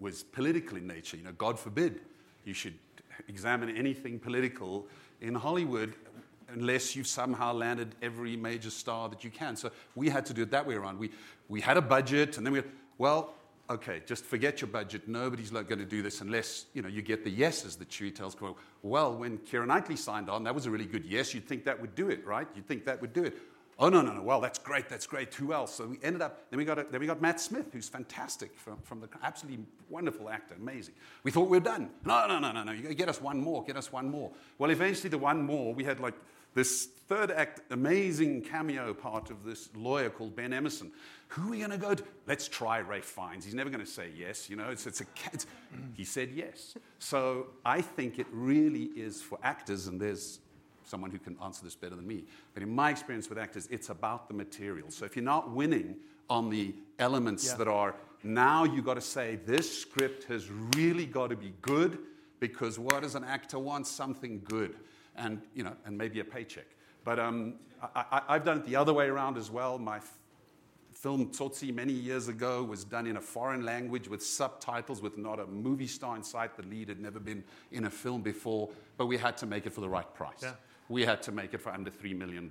[0.00, 1.16] was political in nature.
[1.16, 2.00] You know, God forbid
[2.44, 2.74] you should
[3.28, 4.86] examine anything political
[5.20, 5.94] in Hollywood
[6.48, 9.56] unless you've somehow landed every major star that you can.
[9.56, 10.98] So we had to do it that way around.
[10.98, 11.10] We,
[11.48, 12.62] we had a budget, and then we,
[12.98, 13.34] well,
[13.70, 15.08] okay, just forget your budget.
[15.08, 18.36] Nobody's going to do this unless you know you get the yeses that Chewie tells.
[18.82, 21.34] Well, when Keira Knightley signed on, that was a really good yes.
[21.34, 22.46] You'd think that would do it, right?
[22.54, 23.36] You'd think that would do it.
[23.76, 24.22] Oh no, no, no.
[24.22, 24.88] Well, that's great.
[24.88, 25.34] That's great.
[25.34, 25.74] Who else?
[25.74, 26.48] So we ended up.
[26.50, 26.78] Then we got.
[26.78, 30.94] A, then we got Matt Smith, who's fantastic from, from the absolutely wonderful actor, amazing.
[31.24, 31.90] We thought we were done.
[32.04, 32.72] No, no, no, no, no.
[32.72, 33.64] You got to get us one more.
[33.64, 34.30] Get us one more.
[34.58, 36.14] Well, eventually, the one more we had like
[36.54, 40.90] this third act, amazing cameo part of this lawyer called Ben Emmerson.
[41.28, 42.04] Who are we going to go to?
[42.26, 43.44] Let's try Ralph Fiennes.
[43.44, 44.48] He's never going to say yes.
[44.48, 45.46] You know, it's, it's a it's,
[45.94, 46.74] he said yes.
[46.98, 50.38] So I think it really is for actors, and there's
[50.84, 52.24] someone who can answer this better than me.
[52.52, 54.90] But in my experience with actors, it's about the material.
[54.90, 55.96] So if you're not winning
[56.30, 57.56] on the elements Yeah.
[57.56, 61.98] that are now you've got to say this script has really got to be good
[62.40, 63.86] because what does an actor want?
[63.86, 64.76] Something good,
[65.16, 66.66] and you know, and maybe a paycheck.
[67.04, 67.54] But um,
[67.94, 69.78] I, I, I've done it the other way around as well.
[69.78, 70.18] My f-
[70.92, 75.38] film Tsotsi many years ago was done in a foreign language with subtitles with not
[75.38, 76.56] a movie star in sight.
[76.56, 79.72] The lead had never been in a film before, but we had to make it
[79.72, 80.42] for the right price.
[80.42, 80.52] Yeah.
[80.88, 82.50] We had to make it for under $3 million.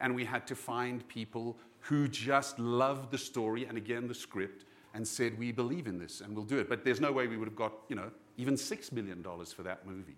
[0.00, 4.64] And we had to find people who just loved the story and again the script
[4.94, 6.68] and said, We believe in this and we'll do it.
[6.68, 9.86] But there's no way we would have got, you know, even $6 million for that
[9.86, 10.16] movie.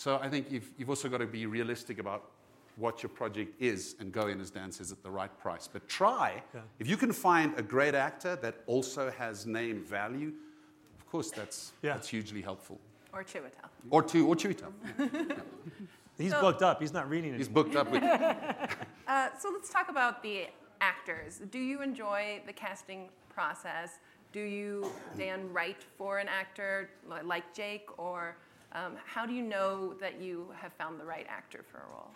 [0.00, 2.30] So I think you've, you've also got to be realistic about
[2.76, 5.68] what your project is and go in, as Dan says, at the right price.
[5.70, 6.60] But try, Yeah.
[6.78, 10.32] if you can find a great actor that also has name value,
[10.98, 11.92] of course, that's, Yeah.
[11.92, 12.80] that's hugely helpful.
[13.12, 13.68] Or Chiwetel.
[13.90, 14.72] Or two, or Chiwetel.
[16.16, 16.80] He's So- booked up.
[16.80, 18.02] He's not reading He's booked up with.
[19.06, 20.46] Uh, so let's talk about the
[20.80, 21.42] actors.
[21.50, 23.98] Do you enjoy the casting process?
[24.32, 26.88] Do you, Dan, write for an actor
[27.24, 27.88] like Jake?
[27.98, 28.36] Or
[28.72, 32.10] um, how do you know that you have found the right actor for a role?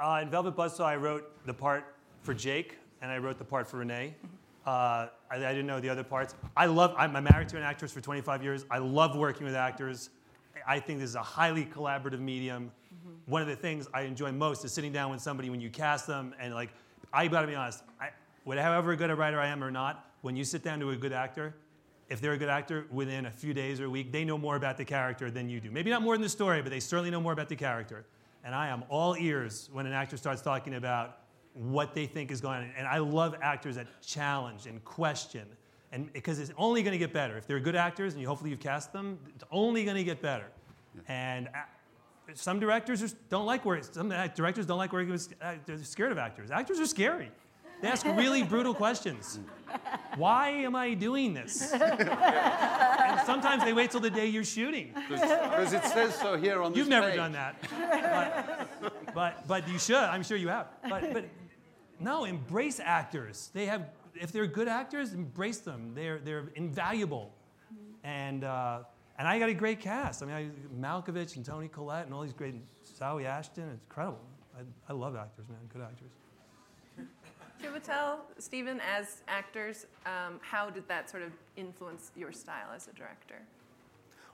[0.00, 3.68] Uh, in Velvet Buzzsaw, I wrote the part for Jake, and I wrote the part
[3.68, 4.14] for Rene.
[4.66, 6.34] Uh, I, I didn't know the other parts.
[6.56, 6.94] I love.
[6.96, 8.64] I'm married to an actress for 25 years.
[8.70, 10.10] I love working with actors.
[10.66, 12.70] I think this is a highly collaborative medium.
[13.26, 16.06] One of the things I enjoy most is sitting down with somebody when you cast
[16.06, 16.70] them, and like,
[17.12, 17.82] I gotta be honest.
[18.00, 18.10] I,
[18.44, 21.12] whatever good a writer I am or not, when you sit down to a good
[21.12, 21.54] actor,
[22.08, 24.56] if they're a good actor, within a few days or a week, they know more
[24.56, 25.70] about the character than you do.
[25.70, 28.06] Maybe not more than the story, but they certainly know more about the character.
[28.44, 31.18] And I am all ears when an actor starts talking about
[31.52, 32.70] what they think is going on.
[32.76, 35.46] And I love actors that challenge and question.
[35.92, 37.36] And because it's only going to get better.
[37.36, 40.22] If they're good actors and you hopefully you've cast them, it's only going to get
[40.22, 40.46] better.
[41.08, 43.84] And a- some directors just don't like working.
[43.90, 45.32] Some directors don't like working with.
[45.40, 46.50] Uh, they're scared of actors.
[46.50, 47.30] Actors are scary.
[47.80, 49.38] They ask really brutal questions.
[50.16, 51.72] Why am I doing this?
[51.72, 54.94] and sometimes they wait till the day you're shooting.
[55.08, 57.16] Because it says so here on this You've never page.
[57.16, 57.56] done that.
[58.80, 59.96] But, but, but you should.
[59.96, 60.68] I'm sure you have.
[60.88, 61.24] But, but
[62.00, 63.50] no, embrace actors.
[63.52, 65.92] They have, if they're good actors, embrace them.
[65.94, 67.32] They're, they're invaluable.
[68.02, 68.80] And, uh,
[69.18, 70.22] and I got a great cast.
[70.22, 70.48] I mean, I,
[70.80, 72.54] Malkovich and Toni Collette and all these great,
[72.98, 73.68] Zawe Ashton.
[73.68, 74.20] It's incredible.
[74.56, 76.10] I, I love actors, man, good actors.
[77.62, 82.92] Chiwetel, Stephen, as actors, um, how did that sort of influence your style as a
[82.92, 83.42] director?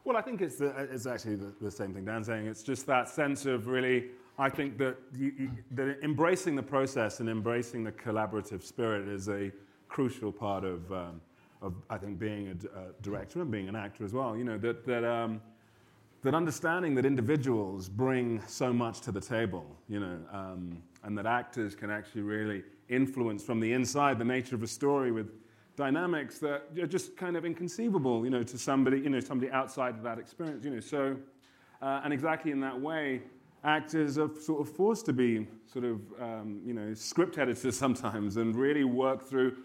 [0.04, 2.46] Well, I think it's, the, it's actually the, the same thing Dan's saying.
[2.46, 4.06] It's just that sense of really,
[4.38, 9.28] I think that, you, you, that embracing the process and embracing the collaborative spirit is
[9.28, 9.50] a
[9.88, 11.20] crucial part of, um,
[11.62, 14.36] of I think, being a director and being an actor as well.
[14.36, 15.40] You know, that, that, um,
[16.22, 21.26] that understanding that individuals bring so much to the table, you know, um, and that
[21.26, 25.30] actors can actually really influence from the inside the nature of a story with
[25.76, 29.94] dynamics that are just kind of inconceivable, you know, to somebody, you know, somebody outside
[29.94, 30.80] of that experience, you know.
[30.80, 31.16] So,
[31.82, 33.22] uh, and exactly in that way,
[33.64, 38.36] actors are sort of forced to be sort of, um, you know, script editors sometimes
[38.36, 39.56] and really work through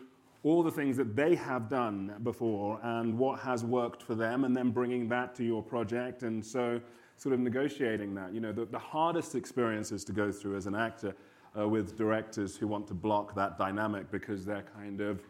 [0.44, 4.56] all the things that they have done before and what has worked for them, and
[4.56, 6.24] then bringing that to your project.
[6.24, 6.80] And so,
[7.18, 8.34] sort of negotiating that.
[8.34, 11.14] You know, the, the hardest experiences to go through as an actor
[11.58, 15.22] uh, with directors who want to block that dynamic because they're kind of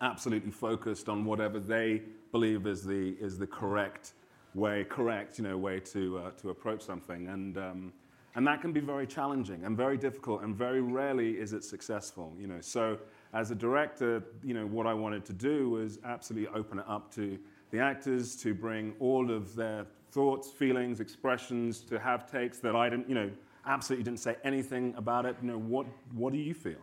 [0.00, 4.12] absolutely focused on whatever they believe is the is the correct
[4.54, 7.92] way, correct you know way to uh, to approach something, and um,
[8.34, 12.34] and that can be very challenging and very difficult, and very rarely is it successful.
[12.38, 12.98] You know, so
[13.32, 17.12] as a director, you know what I wanted to do was absolutely open it up
[17.14, 17.38] to
[17.70, 22.88] the actors to bring all of their thoughts, feelings, expressions, to have takes that I
[22.88, 23.30] didn't, you know,
[23.68, 25.36] absolutely didn't say anything about it.
[25.40, 26.80] You know, what what do you feel?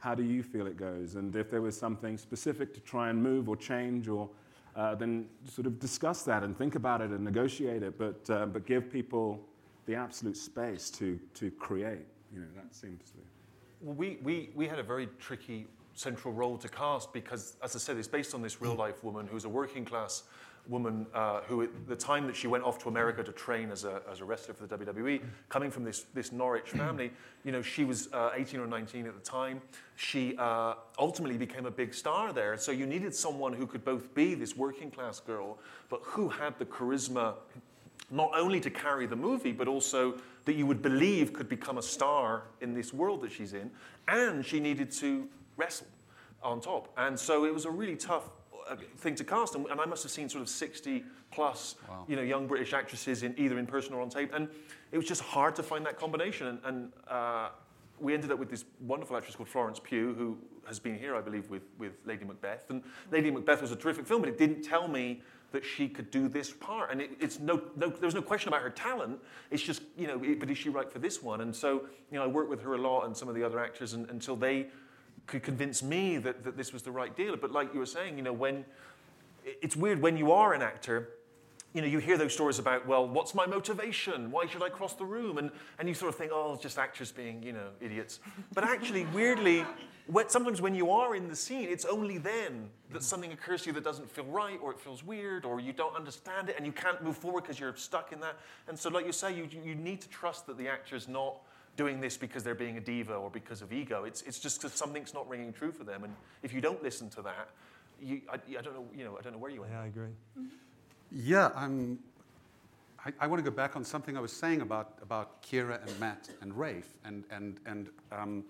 [0.00, 1.16] How do you feel it goes?
[1.16, 4.30] And if there was something specific to try and move or change, or
[4.76, 8.46] uh, then sort of discuss that and think about it and negotiate it, but uh,
[8.46, 9.40] but give people
[9.86, 12.06] the absolute space to to create.
[12.32, 13.22] You know, that seems to be.
[13.80, 17.78] Well, we, we, we had a very tricky central role to cast because, as I
[17.78, 20.24] said, it's based on this real life woman who's a working class
[20.68, 23.84] woman uh, who, at the time that she went off to America to train as
[23.84, 27.10] a, as a wrestler for the WWE, coming from this, this Norwich family,
[27.44, 29.60] you know, she was uh, 18 or 19 at the time.
[29.96, 32.56] She uh, ultimately became a big star there.
[32.56, 36.58] So you needed someone who could both be this working class girl, but who had
[36.58, 37.34] the charisma
[38.10, 41.82] not only to carry the movie, but also that you would believe could become a
[41.82, 43.70] star in this world that she's in.
[44.06, 45.86] And she needed to wrestle
[46.42, 46.90] on top.
[46.96, 48.30] And so it was a really tough
[48.76, 49.54] thing to cast.
[49.54, 51.76] And, and I must have seen sort of 60 plus
[52.06, 54.32] you know, young British actresses in either in person or on tape.
[54.34, 54.48] And
[54.92, 56.46] it was just hard to find that combination.
[56.46, 57.48] And, and uh,
[58.00, 61.20] we ended up with this wonderful actress called Florence Pugh, who has been here, I
[61.20, 62.70] believe, with, with Lady Macbeth.
[62.70, 66.10] And Lady Macbeth was a terrific film, but it didn't tell me that she could
[66.10, 66.90] do this part.
[66.90, 69.18] And it, it's no, no, there was no question about her talent.
[69.50, 71.40] It's just, you know, it, but is she right for this one?
[71.40, 73.58] And so, you know, I worked with her a lot and some of the other
[73.58, 74.66] actors and, until they
[75.28, 77.36] could convince me that, that this was the right deal.
[77.36, 78.64] But like you were saying, you know, when
[79.44, 81.10] it's weird when you are an actor,
[81.74, 84.30] you know, you hear those stories about, well, what's my motivation?
[84.30, 85.36] Why should I cross the room?
[85.36, 88.20] And, and you sort of think, oh, just actors being, you know, idiots.
[88.54, 89.66] But actually, weirdly,
[90.06, 93.66] when, sometimes when you are in the scene, it's only then that something occurs to
[93.68, 96.64] you that doesn't feel right, or it feels weird, or you don't understand it, and
[96.64, 98.36] you can't move forward because you're stuck in that.
[98.66, 101.36] And so, like you say, you, you need to trust that the actor is not
[101.78, 104.04] doing this because they're being a diva or because of ego.
[104.04, 106.04] It's, it's just because something's not ringing true for them.
[106.04, 106.12] And
[106.42, 107.48] if you don't listen to that,
[108.02, 109.72] you, I, I don't know, you know, I don't know where you end.
[109.72, 110.10] Yeah, I agree.
[111.12, 112.00] Yeah, I'm,
[113.06, 116.00] I, I want to go back on something I was saying about, about Keira and
[116.00, 118.44] Matt and Ralph, and, and, and um,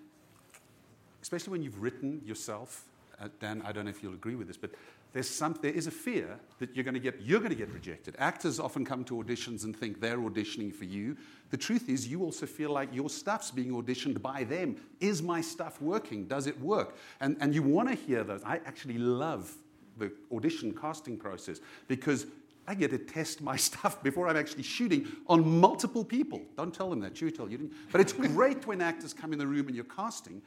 [1.22, 2.84] especially when you've written yourself,
[3.20, 4.70] uh, Dan, I don't know if you'll agree with this, but
[5.12, 7.72] there's some, there is a fear that you're going to get you're going to get
[7.72, 8.14] rejected.
[8.18, 11.16] Actors often come to auditions and think they're auditioning for you.
[11.50, 14.76] The truth is, you also feel like your stuff's being auditioned by them.
[15.00, 16.26] Is my stuff working?
[16.26, 16.96] Does it work?
[17.20, 18.42] And and you want to hear those.
[18.44, 19.54] I actually love
[19.96, 22.26] the audition casting process because
[22.68, 26.42] I get to test my stuff before I'm actually shooting on multiple people.
[26.56, 27.20] Don't tell them that.
[27.20, 27.72] You tell you didn't.
[27.90, 30.42] But it's great when actors come in the room and you're casting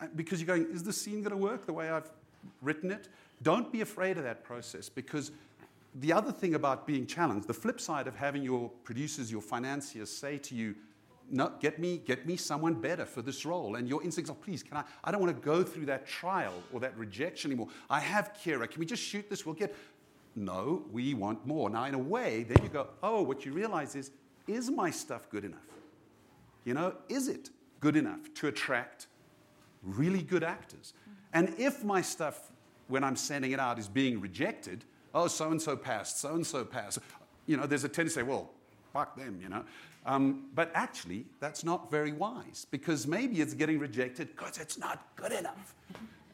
[0.00, 2.10] uh, because you're going, is the scene going to work the way I've
[2.60, 3.08] written it?
[3.42, 5.32] Don't be afraid of that process because
[5.96, 10.10] the other thing about being challenged, the flip side of having your producers, your financiers
[10.10, 10.74] say to you,
[11.30, 13.76] no, get me, get me someone better for this role.
[13.76, 16.54] And your instincts are, please, can I, I don't want to go through that trial
[16.72, 17.68] or that rejection anymore.
[17.88, 18.70] I have Keira.
[18.70, 19.46] Can we just shoot this?
[19.46, 19.74] We'll get,
[20.36, 21.70] no, we want more.
[21.70, 24.10] Now, in a way, then you go, oh, what you realize is,
[24.46, 25.60] is my stuff good enough?
[26.64, 27.50] You know, is it
[27.80, 29.06] good enough to attract
[29.82, 30.92] really good actors?
[31.32, 32.51] And if my stuff
[32.92, 36.46] when I'm sending it out is being rejected, oh, so and so passed, so and
[36.46, 36.98] so passed.
[37.46, 38.50] You know, there's a tendency to say, well,
[38.92, 39.64] fuck them, you know.
[40.04, 45.06] Um, but actually, that's not very wise because maybe it's getting rejected because it's not
[45.16, 45.74] good enough.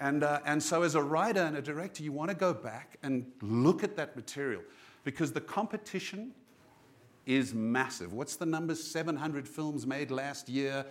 [0.01, 2.99] And, uh, and so, as a writer and a director, you want to go back
[3.03, 4.63] and look at that material
[5.05, 6.33] because the competition
[7.25, 8.13] is massive.
[8.13, 8.75] What's the number?
[8.75, 10.85] 700 films made last year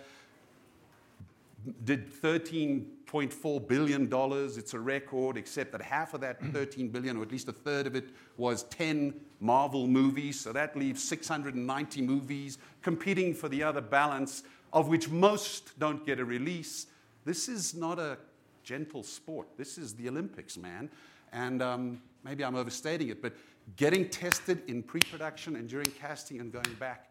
[1.84, 2.06] did
[3.08, 4.56] 13.4 billion dollars.
[4.56, 7.86] It's a record, except that half of that 13 billion, or at least a third
[7.86, 10.38] of it, was 10 Marvel movies.
[10.40, 14.42] So that leaves 690 movies competing for the other balance,
[14.72, 16.86] of which most don't get a release.
[17.24, 18.18] This is not a
[18.62, 19.48] gentle sport.
[19.56, 20.90] This is the Olympics, man.
[21.32, 23.34] And um, maybe I'm overstating it, but
[23.76, 27.10] getting tested in pre-production and during casting and going back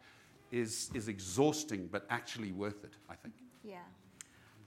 [0.50, 3.34] is, is exhausting, but actually worth it, I think.
[3.62, 3.78] Yeah.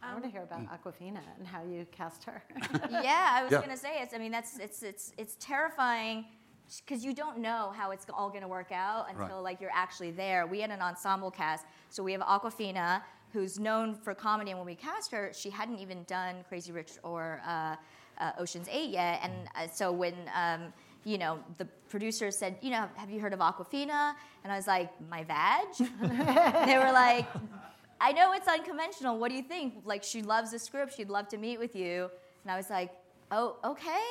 [0.03, 2.43] I want to hear about Awkwafina and how you cast her.
[2.89, 3.61] yeah, I was Yeah.
[3.61, 4.13] gonna say it's.
[4.13, 6.25] I mean, that's it's it's it's terrifying
[6.85, 9.43] because you don't know how it's all gonna work out until Right.
[9.43, 10.47] like you're actually there.
[10.47, 13.01] We had an ensemble cast, so we have Awkwafina,
[13.33, 16.93] who's known for comedy, and when we cast her, she hadn't even done Crazy Rich
[17.03, 17.75] or uh,
[18.19, 20.15] uh, Ocean's Eight yet, and uh, so when.
[20.35, 24.13] Um, you know, the producers said, you know, have you heard of Awkwafina?
[24.43, 25.65] And I was like, my vag?
[25.79, 27.25] they were like,
[28.01, 29.17] I know it's unconventional.
[29.19, 29.75] What do you think?
[29.85, 30.95] Like, she loves the script.
[30.97, 32.09] She'd love to meet with you.
[32.43, 32.91] And I was like,
[33.31, 34.03] oh, okay.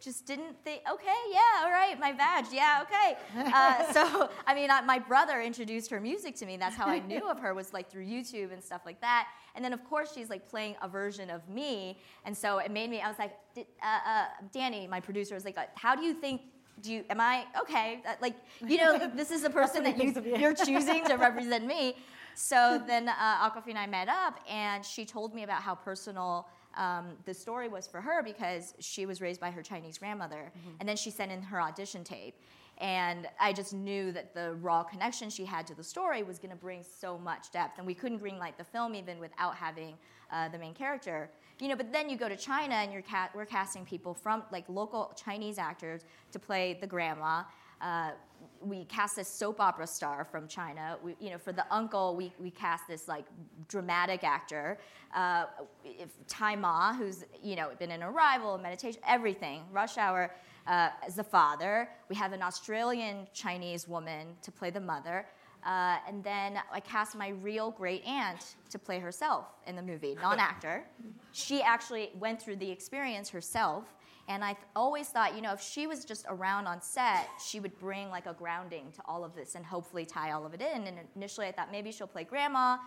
[0.00, 3.16] Just didn't think, okay, yeah, all right, my badge, yeah, okay.
[3.36, 6.56] Uh, so, I mean, I, my brother introduced her music to me.
[6.56, 9.28] That's how I knew of her, was like through YouTube and stuff like that.
[9.54, 11.98] And then, of course, she's like playing a version of me.
[12.24, 15.44] And so it made me, I was like, "Did- uh, uh, Danny, my producer, was
[15.44, 16.42] like, uh, how do you think
[16.80, 18.34] do you am i okay Uh, like
[18.66, 20.36] you know this is the person that you, thinks of you.
[20.38, 21.94] you're choosing to represent me
[22.34, 27.10] so then uh, and I met up, and she told me about how personal um,
[27.24, 30.96] the story was for her because she was raised by her Chinese grandmother, and then
[30.96, 32.34] she sent in her audition tape.
[32.78, 36.50] And I just knew that the raw connection she had to the story was going
[36.50, 39.94] to bring so much depth, and we couldn't greenlight the film even without having
[40.32, 41.30] uh, the main character.
[41.60, 44.42] You know, but then you go to China, and you're ca- we're casting people from
[44.50, 47.42] like local Chinese actors to play the grandma.
[47.82, 48.12] Uh,
[48.60, 50.96] we cast this soap opera star from China.
[51.02, 53.24] We, you know, for the uncle, we, we cast this like
[53.68, 54.78] dramatic actor,
[55.14, 55.46] uh,
[55.84, 59.62] if, Tzi Ma, who's you know been in Arrival, Meditation, everything.
[59.72, 60.30] Rush Hour
[60.66, 61.88] uh, as the father.
[62.08, 65.26] We have an Australian Chinese woman to play the mother.
[65.64, 70.16] Uh, and then I cast my real great aunt to play herself in the movie,
[70.20, 70.84] non actor.
[71.32, 73.94] she actually went through the experience herself.
[74.28, 77.60] And I th- always thought, you know, if she was just around on set, she
[77.60, 80.60] would bring like a grounding to all of this and hopefully tie all of it
[80.60, 80.86] in.
[80.86, 82.78] And initially I thought maybe she'll play grandma.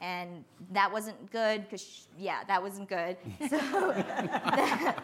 [0.00, 3.16] And that wasn't good because, yeah, that wasn't good.
[3.48, 3.58] So,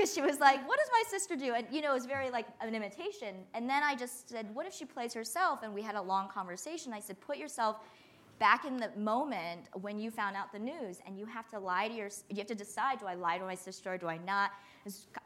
[0.00, 2.30] because she was like, "What does my sister do?" And you know, it was very
[2.30, 3.34] like an imitation.
[3.52, 6.28] And then I just said, "What if she plays herself?" And we had a long
[6.28, 6.94] conversation.
[6.94, 7.76] I said, "Put yourself
[8.38, 11.88] back in the moment when you found out the news, and you have to lie
[11.88, 12.08] to your.
[12.30, 14.52] You have to decide: Do I lie to my sister or do I not?"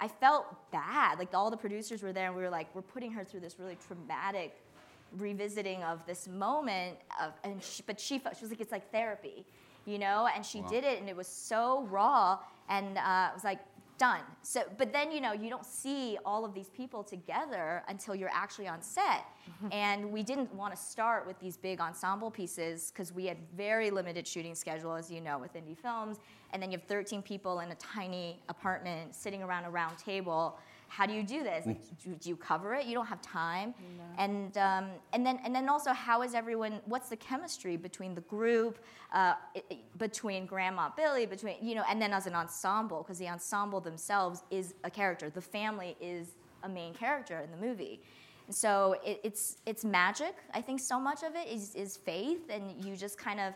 [0.01, 1.19] I felt bad.
[1.19, 3.59] Like all the producers were there, and we were like, "We're putting her through this
[3.59, 4.61] really traumatic."
[5.19, 8.91] revisiting of this moment of, and she, but she felt she was like it's like
[8.91, 9.45] therapy
[9.87, 12.39] you know and she did it and it was so raw
[12.69, 13.61] and uh, it was like
[13.99, 14.21] done.
[14.43, 18.33] So but then you know you don't see all of these people together until you're
[18.33, 19.27] actually on set.
[19.49, 19.69] Mm-hmm.
[19.73, 23.91] And we didn't want to start with these big ensemble pieces because we had very
[23.91, 26.19] limited shooting schedule as you know with indie films.
[26.53, 30.59] And then you have 13 people in a tiny apartment sitting around a round table
[30.97, 31.67] how do you do this?
[31.67, 32.87] Like, do, do you cover it?
[32.87, 33.75] You don't have time.
[34.17, 38.21] And, um, and, then, and then also, how is everyone, what's the chemistry between the
[38.23, 38.79] group,
[39.13, 43.19] uh, i- i- between Grandma Billi, between, you know, and then as an ensemble, because
[43.19, 45.31] the ensemble themselves is a character.
[45.31, 46.29] The family is
[46.63, 48.01] a main character in the movie.
[48.47, 50.35] And so it, it's, it's magic.
[50.53, 53.53] I think so much of it is, is faith, and you just kind of,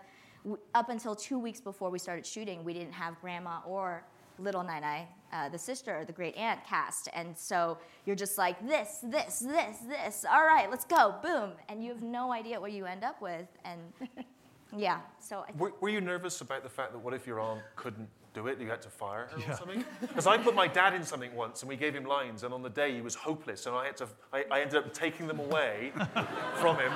[0.75, 4.03] up until two weeks before we started shooting, we didn't have Grandma or
[4.39, 7.09] little Nai Nai, uh, the sister, or the great aunt cast.
[7.15, 10.25] And so you're just like, this, this, this, this.
[10.31, 11.15] All right, let's go.
[11.23, 11.53] Boom.
[11.69, 13.47] And you have no idea what you end up with.
[13.65, 13.81] And
[14.77, 17.61] yeah, so I Were, were you nervous about the fact that what if your aunt
[17.77, 18.09] couldn't
[18.39, 18.61] do it?
[18.61, 19.85] You had to fire her or something?
[20.01, 22.63] Because I put my dad in something once and we gave him lines, and on
[22.63, 24.09] the day he was hopeless, and I had to.
[24.33, 25.93] I, I ended up taking them away
[26.57, 26.93] from him.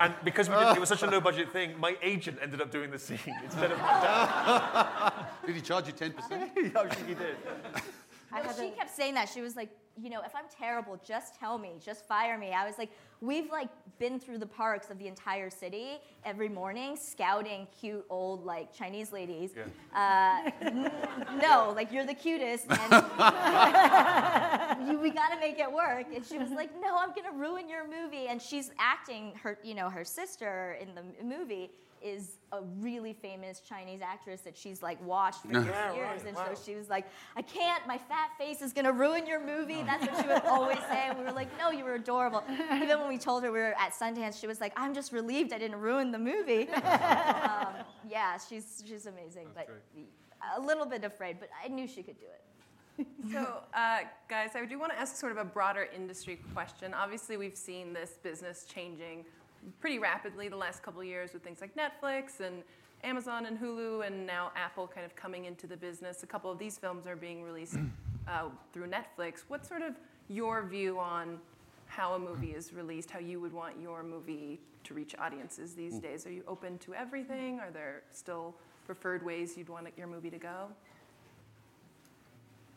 [0.00, 2.70] And because we did, it was such a low budget thing, my agent ended up
[2.70, 5.12] doing the scene instead of my dad.
[5.46, 6.12] Did he charge you 10%?
[6.76, 7.36] I think he did.
[8.32, 9.28] No, she kept saying that.
[9.28, 9.70] She was like,
[10.00, 12.52] you know, if I'm terrible, just tell me, just fire me.
[12.52, 13.68] I was like, we've like
[13.98, 19.12] been through the parks of the entire city every morning, scouting cute old like Chinese
[19.12, 19.50] ladies.
[19.94, 20.90] Uh, n-
[21.42, 22.92] no, like you're the cutest, and
[24.88, 26.06] you, we got to make it work.
[26.14, 28.28] And she was like, no, I'm gonna ruin your movie.
[28.28, 31.70] And she's acting her, you know, her sister in the movie
[32.02, 35.66] is a really famous Chinese actress that she's like watched for years.
[35.66, 36.48] right, and wow.
[36.54, 39.82] so she was like, I can't, my fat face is gonna ruin your movie.
[39.82, 41.04] That's what she would always say.
[41.08, 42.44] And we were like, no, you were adorable.
[42.74, 45.52] Even when we told her we were at Sundance, she was like, I'm just relieved
[45.52, 46.68] I didn't ruin the movie.
[46.70, 47.74] um,
[48.08, 49.68] yeah, she's, she's amazing, but
[50.56, 52.42] a little bit afraid, but I knew she could do it.
[53.32, 56.92] So, uh, guys, I do want to ask sort of a broader industry question.
[56.92, 59.24] Obviously, we've seen this business changing
[59.80, 62.62] pretty rapidly the last couple of years with things like Netflix and
[63.04, 66.22] Amazon and Hulu, and now Apple kind of coming into the business.
[66.22, 67.76] A couple of these films are being released
[68.28, 69.44] uh, through Netflix.
[69.48, 69.94] What's sort of
[70.28, 71.38] your view on
[71.86, 75.98] how a movie is released, how you would want your movie to reach audiences these
[75.98, 76.26] days?
[76.26, 77.60] Are you open to everything?
[77.60, 78.54] Are there still
[78.86, 80.68] preferred ways you'd want your movie to go?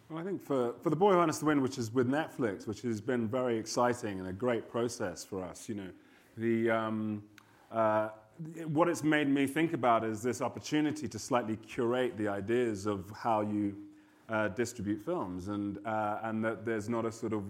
[0.09, 2.67] Well, I think for, for The Boy Who Harnessed the Wind, which is with Netflix,
[2.67, 5.89] which has been very exciting and a great process for us, you know,
[6.37, 7.23] the, um,
[7.71, 8.09] uh,
[8.67, 13.11] what it's made me think about is this opportunity to slightly curate the ideas of
[13.15, 13.75] how you
[14.27, 17.43] uh, distribute films and, uh, and that there's not a sort of,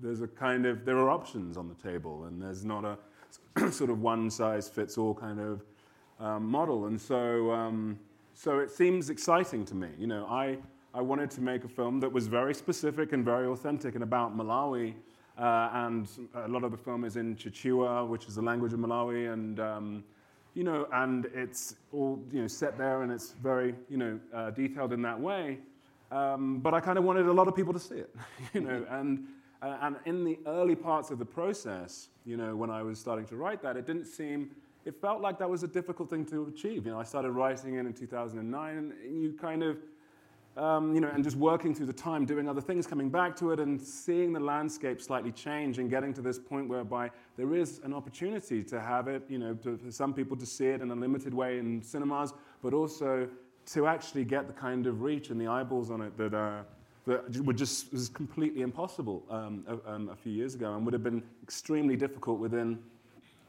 [0.00, 2.96] there's a kind of, there are options on the table and there's not a
[3.72, 5.62] sort of one size fits all kind of
[6.20, 6.86] um, model.
[6.86, 7.98] And so, um,
[8.34, 9.88] so it seems exciting to me.
[9.98, 10.58] You know, I,
[10.94, 14.36] I wanted to make a film that was very specific and very authentic and about
[14.36, 14.94] Malawi.
[15.38, 18.78] Uh, and a lot of the film is in Chichewa, which is the language of
[18.78, 20.04] Malawi, and um,
[20.54, 24.50] you know, and it's all you know set there, and it's very you know uh,
[24.50, 25.58] detailed in that way.
[26.10, 28.14] Um, but I kind of wanted a lot of people to see it,
[28.52, 29.26] you know, and
[29.62, 33.24] uh, and in the early parts of the process, you know, when I was starting
[33.26, 34.50] to write that, it didn't seem.
[34.84, 36.84] It felt like that was a difficult thing to achieve.
[36.84, 39.78] You know, I started writing it in 2009, and you kind of
[40.56, 43.52] um, you know, and just working through the time, doing other things, coming back to
[43.52, 47.80] it, and seeing the landscape slightly change, and getting to this point whereby there is
[47.84, 50.90] an opportunity to have it, you know, to, for some people to see it in
[50.90, 53.28] a limited way in cinemas, but also
[53.64, 56.34] to actually get the kind of reach and the eyeballs on it that.
[56.34, 56.62] Uh,
[57.04, 60.94] that would just was completely impossible um, a, um, a few years ago, and would
[60.94, 62.78] have been extremely difficult within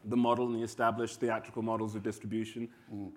[0.06, 2.68] the model and the established theatrical models of distribution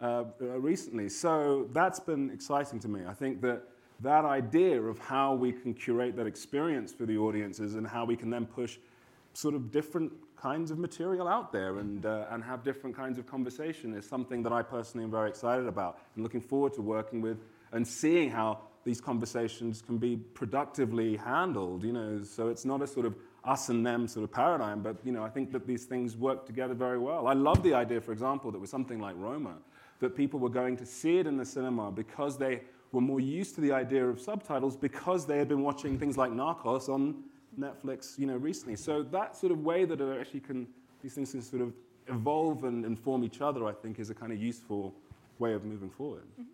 [0.01, 1.09] uh, uh, recently.
[1.09, 3.01] So that's been exciting to me.
[3.09, 3.63] I think that
[4.01, 8.17] that idea of how we can curate that experience for the audiences and how we
[8.17, 8.79] can then push
[9.33, 13.27] sort of different kinds of material out there and, uh, and have different kinds of
[13.27, 17.21] conversation is something that I personally am very excited about and looking forward to working
[17.21, 17.39] with
[17.73, 22.87] and seeing how these conversations can be productively handled, you know, so it's not a
[22.87, 25.85] sort of us and them sort of paradigm, but, you know, I think that these
[25.85, 27.27] things work together very well.
[27.27, 29.55] I love the idea, for example, that with something like Roma,
[30.01, 32.61] that people were going to see it in the cinema because they
[32.97, 36.31] were more used to the idea of subtitles because they had been watching things like
[36.31, 37.23] Narcos on
[37.61, 38.75] Netflix, you know, recently.
[38.75, 40.67] So that sort of way that it actually can,
[41.03, 41.75] these things can sort of
[42.09, 44.95] evolve and inform each other, I think, is a kind of useful
[45.39, 46.23] way of moving forward.
[46.33, 46.45] Mm-hmm.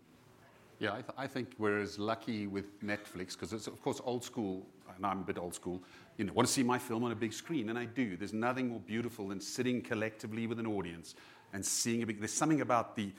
[0.79, 4.25] Yeah, I, th- I think we're as lucky with Netflix because it's of course old
[4.25, 4.65] school,
[4.97, 5.81] and I'm a bit old school.
[6.17, 8.17] You know, want to see my film on a big screen, and I do.
[8.17, 11.15] There's nothing more beautiful than sitting collectively with an audience
[11.53, 12.19] and seeing a big.
[12.19, 13.13] There's something about the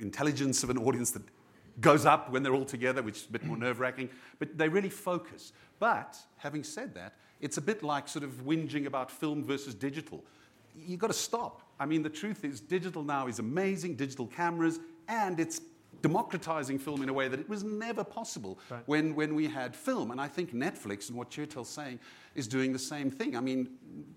[0.00, 1.22] intelligence of an audience that
[1.80, 4.08] goes up when they're all together, which is a bit more nerve-wracking.
[4.38, 5.52] But they really focus.
[5.78, 10.24] But having said that, it's a bit like sort of whinging about film versus digital.
[10.76, 11.62] You've got to stop.
[11.78, 15.60] I mean, the truth is, digital now is amazing, digital cameras, and it's
[16.02, 18.82] democratizing film in a way that it was never possible Right.
[18.86, 20.10] when, when we had film.
[20.10, 21.98] And I think Netflix and what Chiwetel's saying
[22.34, 23.36] is doing the same thing.
[23.36, 23.70] I mean,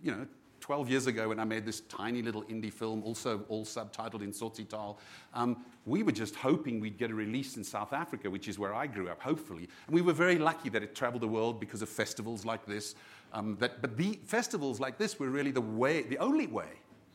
[0.03, 0.27] you know,
[0.67, 4.33] 12 years ago when I made this tiny little indie film, also all subtitled in
[4.33, 4.97] Tsotsitaal,
[5.33, 8.75] um, we were just hoping we'd get a release in South Africa, which is where
[8.75, 9.69] I grew up, hopefully.
[9.85, 12.95] And we were very lucky that it traveled the world because of festivals like this.
[13.31, 16.71] Um, that, but the festivals like this were really the way, the only way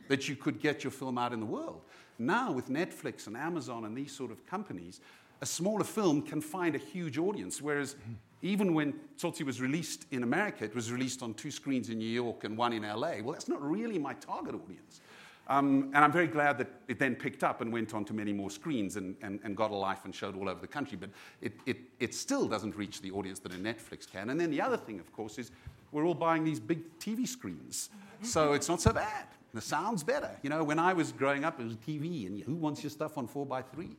[0.09, 1.83] that you could get your film out in the world.
[2.19, 5.03] Now, with Netflix and Amazon and these sort of companies,
[5.43, 7.61] a smaller film can find a huge audience.
[7.61, 7.97] Whereas,
[8.43, 12.05] even when Tsotsi was released in America, it was released on two screens in New
[12.05, 13.23] York and one in LA.
[13.23, 15.01] Well, that's not really my target audience.
[15.49, 18.33] Um, and I'm very glad that it then picked up and went on to many
[18.33, 20.97] more screens and, and, and got a life and showed all over the country.
[21.01, 24.31] But it, it, it still doesn't reach the audience that a Netflix can.
[24.31, 25.51] And then the other thing, of course, is
[25.91, 27.91] we're all buying these big TV screens.
[28.23, 29.27] So it's not so bad.
[29.53, 30.31] The sound's better.
[30.43, 33.19] You know, when I was growing up, it was TV, and who wants your stuff
[33.19, 33.95] on 4x3?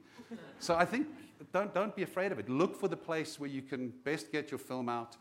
[0.60, 1.08] So I think
[1.52, 2.50] don't, don't be afraid of it.
[2.50, 5.18] Look for the place where you can best get your film out.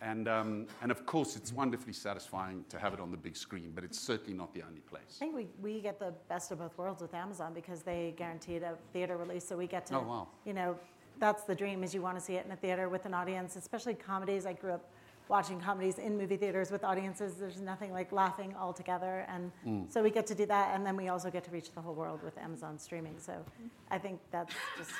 [0.00, 3.72] And, um, and of course, it's wonderfully satisfying to have it on the big screen,
[3.74, 5.16] but it's certainly not the only place.
[5.16, 8.62] I think we, we get the best of both worlds with Amazon because they guaranteed
[8.62, 10.28] a theater release, so we get to, Oh, wow.
[10.44, 10.76] you know,
[11.18, 13.56] that's the dream is you want to see it in a theater with an audience,
[13.56, 14.46] especially comedies.
[14.46, 14.88] I grew up
[15.28, 17.34] watching comedies in movie theaters with audiences.
[17.34, 19.92] There's nothing like laughing all together, and Mm.
[19.92, 21.94] so we get to do that, and then we also get to reach the whole
[21.94, 23.16] world with Amazon streaming.
[23.18, 23.32] So
[23.90, 24.92] I think that's just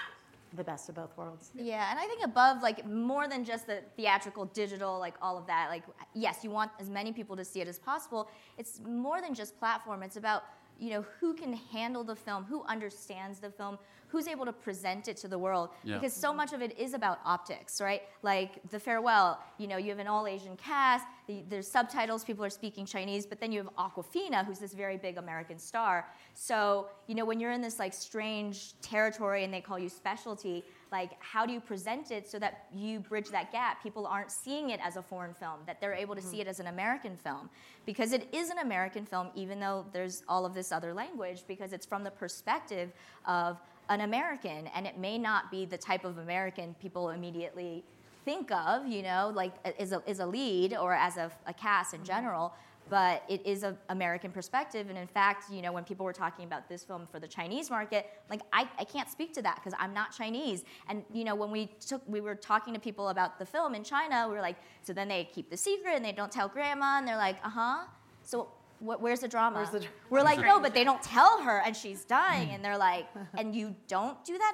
[0.55, 1.51] the best of both worlds.
[1.55, 5.47] Yeah, and I think above, like, more than just the theatrical, digital, like, all of
[5.47, 5.85] that, like,
[6.15, 8.29] yes, you want as many people to see it as possible.
[8.57, 10.03] It's more than just platform.
[10.03, 10.45] It's about,
[10.79, 13.79] you know, who can handle the film, who understands the film,
[14.09, 15.71] who's able to present it to the world.
[15.85, 15.99] Yeah.
[15.99, 18.03] Because so much of it is about optics, right?
[18.23, 22.45] Like, The Farewell, you know, you have an all Asian cast, the, there's subtitles, people
[22.45, 26.07] are speaking Chinese, but then you have Awkwafina, who's this very big American star.
[26.35, 30.65] So, you know, when you're in this, like, strange territory and they call you specialty,
[30.91, 34.71] like how do you present it so that you bridge that gap people aren't seeing
[34.71, 36.31] it as a foreign film that they're able to mm-hmm.
[36.31, 37.49] see it as an american film
[37.85, 41.73] because it is an american film even though there's all of this other language because
[41.73, 42.93] it's from the perspective
[43.27, 47.85] of an american and it may not be the type of american people immediately
[48.25, 51.95] think of you know like as a, as a lead or as a, a cast
[51.95, 52.53] in general
[52.91, 54.89] but it is an American perspective.
[54.89, 57.71] And in fact, you know, when people were talking about this film for the Chinese
[57.71, 60.65] market, like I, I can't speak to that because I'm not Chinese.
[60.89, 63.85] And you know, when we took, we were talking to people about the film in
[63.85, 66.99] China, we were like, so then they keep the secret and they don't tell grandma,
[66.99, 67.85] and they're like, uh huh.
[68.25, 68.49] So
[68.81, 69.57] what, where's the drama?
[69.57, 72.65] Where's the dr- we're like, no, but they don't tell her, and she's dying, and
[72.65, 73.07] they're like,
[73.37, 74.53] and you don't do that,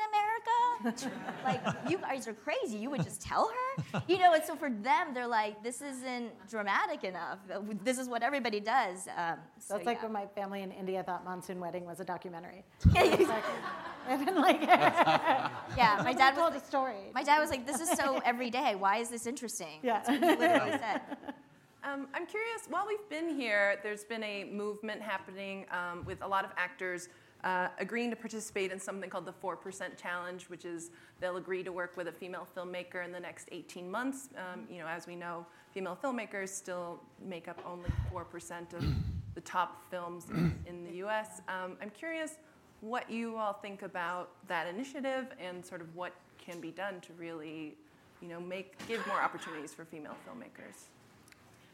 [0.83, 1.11] America?
[1.45, 2.79] like, you guys are crazy.
[2.79, 3.51] You would just tell
[3.93, 4.33] her, you know?
[4.33, 7.39] And so for them, they're like, this isn't dramatic enough.
[7.83, 9.07] This is what everybody does.
[9.17, 10.05] Um, so, That's like yeah.
[10.05, 12.65] when my family in India thought Monsoon Wedding was a documentary.
[12.95, 13.55] yeah, Exactly.
[14.09, 14.61] and then like,
[15.77, 16.63] yeah, my dad told was.
[16.63, 17.11] a story.
[17.15, 18.75] My dad was like, "This is so everyday.
[18.75, 20.03] Why is this interesting?" Yeah.
[20.07, 21.01] That's what he literally said.
[21.85, 26.27] Um, I'm curious, while we've been here, there's been a movement happening um, with a
[26.27, 27.11] lot of actors
[27.45, 31.73] uh, agreeing to participate in something called the 4% Challenge, which is they'll agree to
[31.73, 34.31] work with a female filmmaker in the next 18 months.
[34.39, 38.83] Um, you know, as we know, female filmmakers still make up only 4% of
[39.35, 40.29] the top films
[40.67, 41.43] in the US.
[41.49, 42.39] Um, I'm curious
[42.81, 47.13] what you all think about that initiative and sort of what can be done to
[47.19, 47.77] really,
[48.23, 50.89] you know, make give more opportunities for female filmmakers.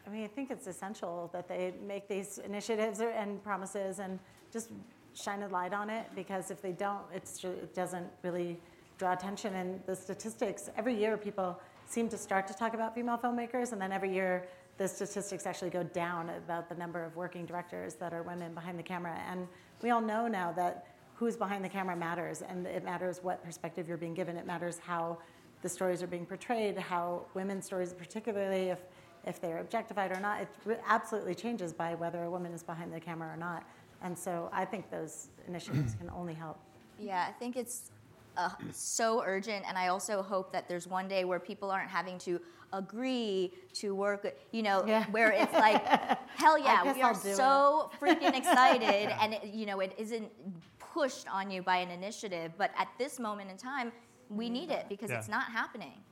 [0.06, 4.18] I mean, I think it's essential that they make these initiatives and promises and
[4.52, 4.70] just
[5.14, 8.58] shine a light on it because if they don't, it doesn't really
[8.98, 9.54] draw attention.
[9.54, 13.80] And the statistics, every year people seem to start to talk about female filmmakers, and
[13.80, 14.46] then every year
[14.78, 18.78] the statistics actually go down about the number of working directors that are women behind
[18.78, 19.18] the camera.
[19.28, 19.46] And
[19.82, 23.88] we all know now that who's behind the camera matters, and it matters what perspective
[23.88, 24.36] you're being given.
[24.36, 25.18] It matters how
[25.62, 28.78] the stories are being portrayed, how women's stories, particularly if
[29.26, 30.40] if they're objectified or not.
[30.42, 33.64] It absolutely changes by whether a woman is behind the camera or not.
[34.02, 36.58] And so I think those initiatives can only help.
[36.98, 37.90] Yeah, I think it's
[38.36, 42.16] uh, so urgent, and I also hope that there's one day where people aren't having
[42.20, 42.40] to
[42.72, 44.26] agree to work.
[44.52, 45.04] You know, Yeah.
[45.10, 45.84] where it's like,
[46.36, 50.30] hell yeah, we are I'll do so freaking excited, and it, you know, it isn't
[50.78, 52.52] pushed on you by an initiative.
[52.56, 53.92] But at this moment in time,
[54.30, 55.18] we need it because Yeah.
[55.18, 56.02] it's not happening.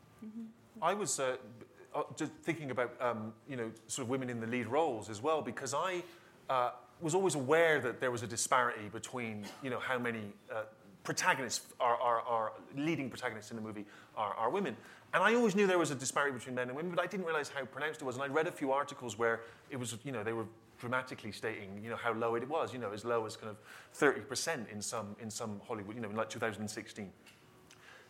[0.82, 1.36] I was uh,
[2.16, 5.42] just thinking about um, you know sort of women in the lead roles as well
[5.42, 6.02] because I
[6.48, 6.70] uh,
[7.00, 10.62] was always aware that there was a disparity between you know how many uh,
[11.04, 13.86] protagonists are, are, are leading protagonists in the movie
[14.16, 14.76] are, are women.
[15.14, 17.24] And I always knew there was a disparity between men and women, but I didn't
[17.24, 18.16] realize how pronounced it was.
[18.16, 19.40] And I read a few articles where
[19.70, 20.44] it was, you know, they were
[20.78, 23.56] dramatically stating, you know, how low it was, you know, as low as kind of
[23.98, 27.10] 30% in some, in some Hollywood, you know, in like 2016.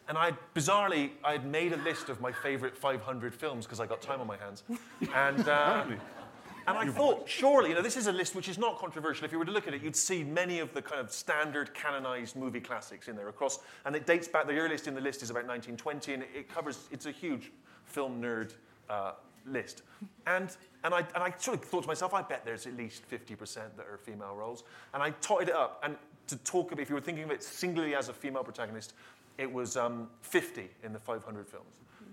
[0.08, 3.86] And I bizarrely I had made a list of my favorite 500 films because I
[3.86, 4.62] got time on my hands,
[5.14, 5.48] and.
[5.48, 5.84] Uh,
[6.66, 9.24] and I thought, surely, you know, this is a list which is not controversial.
[9.24, 11.72] If you were to look at it, you'd see many of the kind of standard
[11.72, 15.22] canonized movie classics in there across, and it dates back, the earliest in the list
[15.22, 17.52] is about 1920, and it covers, it's a huge
[17.86, 18.52] film nerd
[18.90, 19.12] uh,
[19.46, 19.82] list.
[20.26, 20.54] And,
[20.84, 23.54] and, I, and I sort of thought to myself, I bet there's at least 50%
[23.54, 24.62] that are female roles.
[24.92, 25.96] And I totted it up, and
[26.26, 28.92] to talk about, if you were thinking of it singularly as a female protagonist,
[29.38, 31.64] it was um, 50 in the 500 films.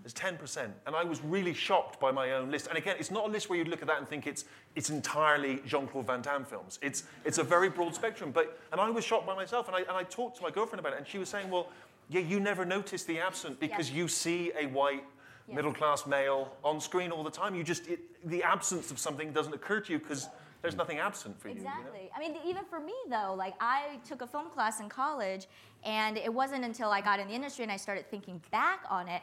[0.03, 0.69] It's 10%.
[0.85, 2.67] And I was really shocked by my own list.
[2.67, 4.45] And again, it's not a list where you'd look at that and think it's,
[4.75, 6.77] it's entirely Jean Claude Van Damme films.
[6.83, 8.29] It's, it's a very broad spectrum.
[8.31, 9.65] But, and I was shocked by myself.
[9.67, 10.99] And I, and I talked to my girlfriend about it.
[10.99, 11.69] And she was saying, well,
[12.07, 13.97] yeah, you never notice the absent because Yeah.
[13.97, 15.03] you see a white
[15.49, 15.55] Yeah.
[15.55, 17.55] middle class male on screen all the time.
[17.55, 17.99] You just, it,
[18.29, 20.29] the absence of something doesn't occur to you because
[20.65, 21.55] there's nothing absent for you.
[21.55, 21.69] you know?
[21.69, 22.09] Exactly.
[22.15, 25.45] I mean, even for me though, like I took a film class in college,
[25.83, 29.07] and it wasn't until I got in the industry and I started thinking back on
[29.07, 29.21] it.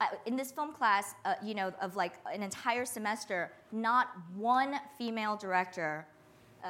[0.00, 4.76] uh, In this film class, uh, you know, of like an entire semester, not one
[4.96, 6.06] female director
[6.64, 6.68] uh,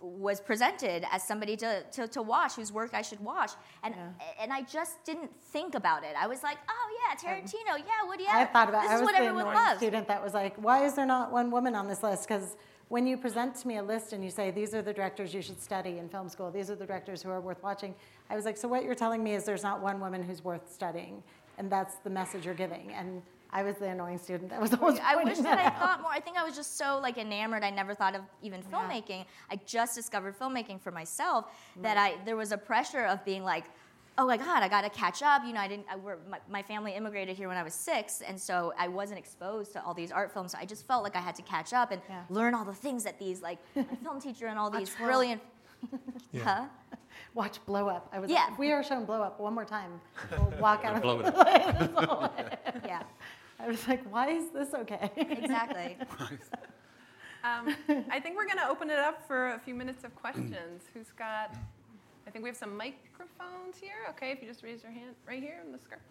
[0.00, 3.50] was presented as somebody to, to, to watch, whose work I should watch.
[3.82, 3.94] And,
[4.40, 6.14] and I just didn't think about it.
[6.18, 8.82] I was like, oh, yeah, Tarantino, yeah, Woody I thought about.
[8.82, 9.78] This I is was what the everyone loves.
[9.78, 12.56] student that was like, "Why is there not one woman on this list?" Because
[12.88, 15.42] when you present to me a list and you say these are the directors you
[15.42, 17.94] should study in film school, these are the directors who are worth watching,
[18.30, 20.72] I was like, "So what you're telling me is there's not one woman who's worth
[20.72, 21.22] studying,
[21.58, 24.98] and that's the message you're giving." And I was the annoying student that was always
[25.02, 25.78] I wish that I out.
[25.78, 26.10] thought more.
[26.10, 27.62] I think I was just so like enamored.
[27.62, 29.24] I never thought of even filmmaking.
[29.50, 31.46] I just discovered filmmaking for myself.
[31.46, 31.82] Mm-hmm.
[31.82, 33.64] That I there was a pressure of being like,
[34.18, 35.42] oh my god, I got to catch up.
[35.46, 35.86] You know, I didn't.
[35.90, 39.18] I, were, my, my family immigrated here when I was six, and so I wasn't
[39.18, 40.52] exposed to all these art films.
[40.52, 42.22] So I just felt like I had to catch up and Yeah.
[42.28, 45.08] learn all the things that these like my film teacher and all these Blow Up.
[45.08, 45.42] brilliant.
[46.42, 46.64] Huh?
[47.34, 48.08] Watch Blow Up.
[48.12, 48.42] I was Yeah.
[48.44, 50.00] like, if we are shown Blow Up one more time,
[50.32, 52.30] we'll walk out of Blow it the
[52.84, 53.02] Yeah,
[53.60, 55.10] I was like, why is this okay?
[55.16, 55.96] exactly.
[57.44, 57.74] Um,
[58.10, 60.82] I think we're going to open it up for a few minutes of questions.
[60.92, 61.54] Who's got?
[62.28, 63.94] I think we have some microphones here.
[64.10, 66.02] Okay, if you just raise your hand right here in the skirt.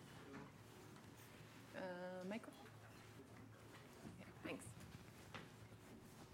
[1.75, 1.79] Uh,
[2.27, 2.65] microphone.
[4.19, 4.65] Yeah, thanks.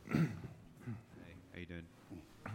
[0.10, 1.84] Hey, how you doing?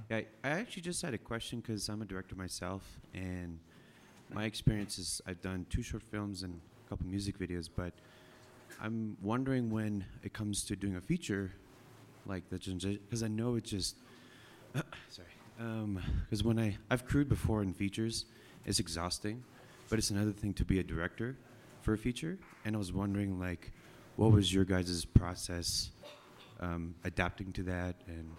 [0.08, 3.58] Yeah, I actually just had a question because I'm a director myself, and
[4.32, 7.92] my experience is I've done two short films and a couple music videos, but
[8.80, 11.52] I'm wondering when it comes to doing a feature,
[12.24, 12.56] like the
[13.06, 13.96] because I know it just
[15.59, 18.24] sorry, because when I I've crewed before in features,
[18.64, 19.42] it's exhausting,
[19.88, 21.36] but it's another thing to be a director
[21.82, 23.72] for a feature, and I was wondering like,
[24.16, 25.90] what was your guys' process?
[26.61, 28.30] um, adapting to that and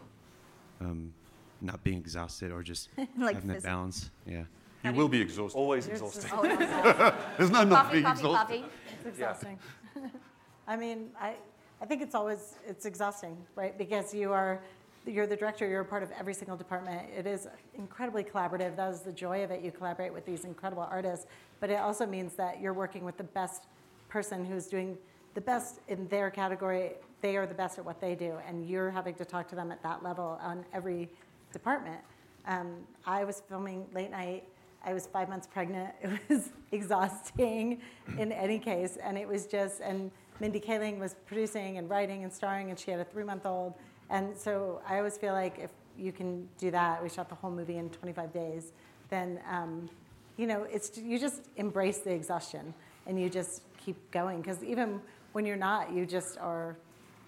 [0.81, 1.13] um,
[1.61, 4.09] not being exhausted or just Like having that balance.
[4.25, 4.43] Yeah.
[4.83, 5.57] You will be exhausted.
[5.57, 6.59] Always Yours is- exhausting.
[6.59, 7.13] No.
[7.37, 8.61] There's no not coffee, being coffee, exhausted.
[8.61, 8.65] coffee.
[8.99, 9.59] It's exhausting.
[10.67, 11.35] I mean, I,
[11.81, 13.77] I think it's always it's exhausting, right?
[13.77, 14.61] Because you are
[15.09, 15.67] you're the director.
[15.67, 17.09] You're a part of every single department.
[17.15, 18.75] It is incredibly collaborative.
[18.75, 19.63] That is the joy of it.
[19.63, 21.25] You collaborate with these incredible artists,
[21.59, 23.65] but it also means that you're working with the best
[24.07, 24.97] person who's doing
[25.33, 26.93] the best in their category.
[27.21, 29.71] They are the best at what they do, and you're having to talk to them
[29.71, 31.09] at that level on every
[31.51, 31.99] department.
[32.45, 34.45] Um, I was filming late night.
[34.83, 35.93] I was five months pregnant.
[36.03, 37.81] It was exhausting
[38.17, 38.97] in any case.
[38.97, 42.91] And it was just, and Mindy Kaling was producing and writing and starring, and she
[42.91, 43.73] had a three month old.
[44.09, 47.51] And so I always feel like if you can do that, we shot the whole
[47.51, 48.71] movie in 25 days,
[49.09, 49.89] then, um,
[50.37, 52.73] you know, it's, you just embrace the exhaustion
[53.05, 54.41] and you just keep going.
[54.41, 55.01] Because even
[55.33, 56.77] when you're not, you just are,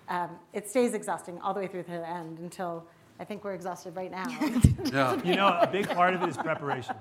[0.09, 2.85] um, it stays exhausting all the way through to the end until
[3.19, 4.25] I think we're exhausted right now.
[4.91, 5.23] Yeah.
[5.23, 6.95] You know, a big part of it is preparation.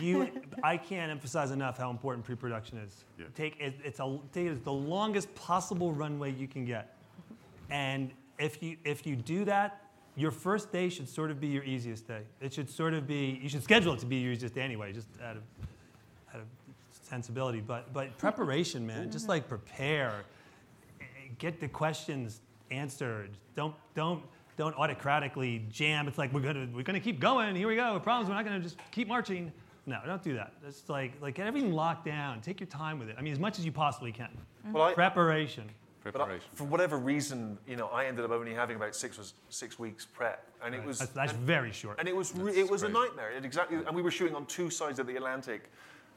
[0.00, 0.30] You,
[0.62, 3.04] I can't emphasize enough how important pre-production is.
[3.18, 3.24] Yeah.
[3.34, 6.96] Take it, it's a, take it as the longest possible runway you can get,
[7.70, 9.82] and if you if you do that,
[10.16, 12.22] your first day should sort of be your easiest day.
[12.40, 14.92] It should sort of be you should schedule it to be your easiest day anyway,
[14.92, 15.42] just out of
[16.34, 16.46] out of
[16.90, 17.60] sensibility.
[17.60, 19.30] But but preparation, man, just mm-hmm.
[19.30, 20.24] like prepare,
[21.38, 23.30] get the questions answered.
[23.54, 24.22] Don't don't
[24.56, 26.08] don't autocratically jam.
[26.08, 27.54] It's like we're gonna we're gonna keep going.
[27.54, 27.98] Here we go.
[28.00, 28.28] Problems.
[28.28, 29.52] We're not gonna just keep marching.
[29.86, 30.52] No, don't do that.
[30.66, 32.40] It's like like get everything locked down.
[32.40, 33.16] Take your time with it.
[33.18, 34.28] I mean, as much as you possibly can.
[34.72, 35.64] Well, I, Preparation.
[36.12, 39.24] But I, for whatever reason, you know, I ended up only having about six or
[39.48, 41.98] six weeks prep, and it was That's, that's and- very short.
[41.98, 43.30] and it was re- it was a nightmare.
[43.30, 45.70] It exactly, and we were shooting on two sides of the Atlantic,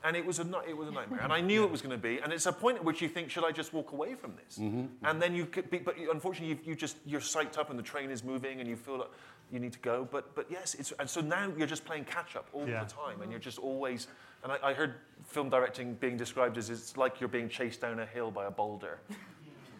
[0.03, 1.19] and it was a it was a nightmare.
[1.21, 2.19] And I knew it was going to be.
[2.19, 4.57] And it's a point at which you think, should I just walk away from this?
[4.57, 5.19] Mm-hmm, and mm-hmm.
[5.19, 8.09] then you could be, but unfortunately, you, you just you're psyched up, and the train
[8.11, 9.11] is moving, and you feel like.
[9.51, 10.07] you need to go.
[10.09, 12.85] But but yes, it's and so now you're just playing catch up all Yeah.
[12.85, 14.07] the time, and you're just always.
[14.43, 14.93] And I, I heard
[15.25, 18.49] film directing being described as it's like you're being chased down a hill by a
[18.51, 18.99] boulder.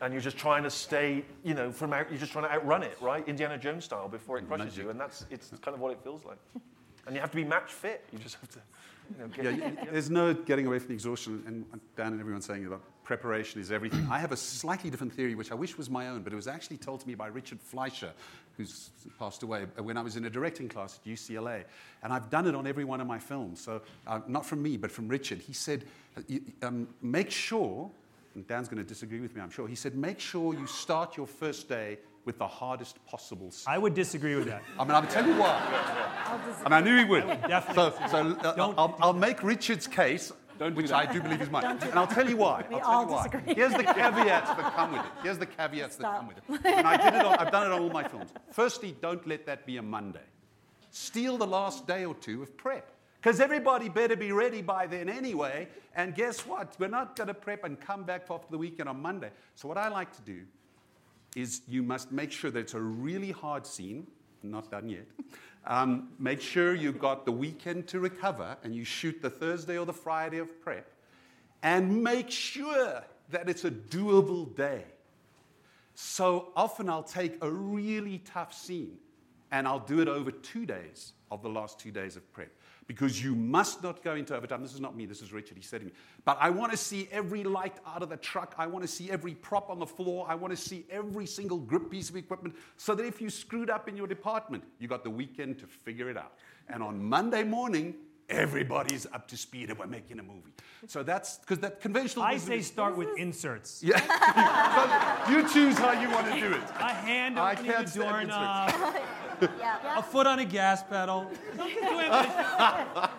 [0.02, 2.82] And you're just trying to stay, you know, from out, you're just trying to outrun
[2.82, 3.26] it, right?
[3.28, 6.26] Indiana Jones style before it crushes you, and that's it's kind of what it feels
[6.26, 6.38] like.
[7.06, 8.04] And you have to be match fit.
[8.12, 8.60] You just have to,
[9.12, 11.44] you know, get, Yeah, you- there's no getting away from the exhaustion.
[11.48, 14.08] And Dan and everyone's saying about preparation is everything.
[14.10, 16.48] I have a slightly different theory, which I wish was my own, but it was
[16.48, 18.12] actually told to me by Richard Fleischer,
[18.58, 18.90] who's
[19.20, 21.64] passed away, when I was in a directing class at UCLA.
[22.04, 23.60] And I've done it on every one of my films.
[23.62, 25.40] So, uh, not from me, but from Richard.
[25.40, 25.84] He said,
[26.18, 26.22] uh,
[26.68, 27.92] um, make sure,
[28.36, 29.68] and Dan's going to disagree with me, I'm sure.
[29.68, 33.74] He said, make sure you start your first day with the hardest possible scene.
[33.74, 34.62] I would disagree with that.
[34.78, 36.60] I mean, I'll tell you why.
[36.66, 37.26] And I knew he would.
[37.26, 41.66] definitely So, so uh, I'll, I'll make Richard's case, which I do believe is mine.
[41.66, 42.64] And I'll tell you why.
[42.70, 43.24] We I'll tell all you why.
[43.28, 43.54] disagree.
[43.56, 45.12] Here's the caveats that come with it.
[45.24, 46.44] Here's the caveats that come with it.
[46.66, 48.30] And I did it on, I've done it on all my films.
[48.52, 50.20] Firstly, don't let that be a Monday.
[50.92, 52.92] Steal the last day or two of prep.
[53.22, 55.68] Because everybody better be ready by then anyway.
[55.96, 56.76] And guess what?
[56.80, 59.30] We're not going to prep and come back after the weekend on Monday.
[59.56, 60.42] So, what I like to do
[61.36, 64.08] is you must make sure that it's a really hard scene,
[64.42, 65.06] not done yet.
[65.68, 69.86] Um, make sure you've got the weekend to recover and you shoot the Thursday or
[69.86, 70.88] the Friday of prep.
[71.62, 74.84] And make sure that it's a doable day.
[75.94, 78.98] So often I'll take a really tough scene
[79.52, 82.52] and I'll do it over two days of the last two days of prep.
[82.92, 84.62] Because you must not go into overtime.
[84.62, 85.94] This is not me, this is Richard, he said to me.
[86.26, 88.54] But I want to see every light out of the truck.
[88.58, 90.26] I want to see every prop on the floor.
[90.28, 93.70] I want to see every single grip piece of equipment so that if you screwed
[93.70, 96.34] up in your department, you got the weekend to figure it out.
[96.68, 97.96] And on Monday morning,
[98.28, 100.52] everybody's up to speed and we're making a movie.
[100.86, 103.82] So that's because that conventional I say start with inserts.
[103.82, 104.02] Yeah.
[105.28, 106.62] So you choose how you want to do it.
[106.80, 108.96] A hand I opening can't the doorknob,
[109.42, 110.00] Yeah.
[110.00, 111.30] a foot on a gas pedal.
[111.58, 113.10] A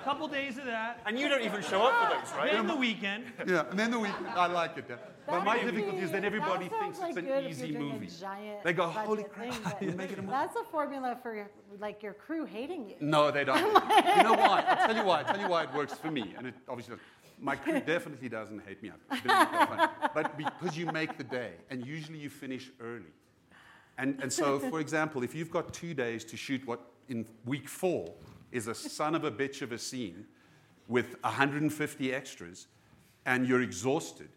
[0.04, 1.00] couple days of that.
[1.06, 2.52] and you don't even show up for those, right?
[2.52, 3.24] Then the weekend.
[3.46, 4.84] Yeah, and then the week, I like it.
[4.88, 4.96] Yeah.
[5.26, 7.80] But my difficulty is that everybody that thinks sounds it's an good if easy you're
[7.80, 8.08] doing a movie.
[8.20, 10.30] giant They go, holy crap, but you're making a movie.
[10.32, 11.48] That's a formula for
[11.80, 12.94] like your crew hating you.
[13.00, 13.58] No, they don't.
[14.16, 14.64] you know why?
[14.68, 15.18] I'll tell you why.
[15.22, 16.34] I'll tell you why it works for me.
[16.38, 17.04] And it obviously does.
[17.40, 18.92] My crew definitely doesn't hate me.
[19.10, 19.92] I've been quite funny.
[20.14, 23.12] But because you make the day, and usually you finish early.
[23.98, 27.68] And, and so, for example, if you've got two days to shoot what in week
[27.68, 28.12] four
[28.52, 30.26] is a son of a bitch of a scene
[30.88, 32.66] with 150 extras,
[33.24, 34.28] and you're exhausted,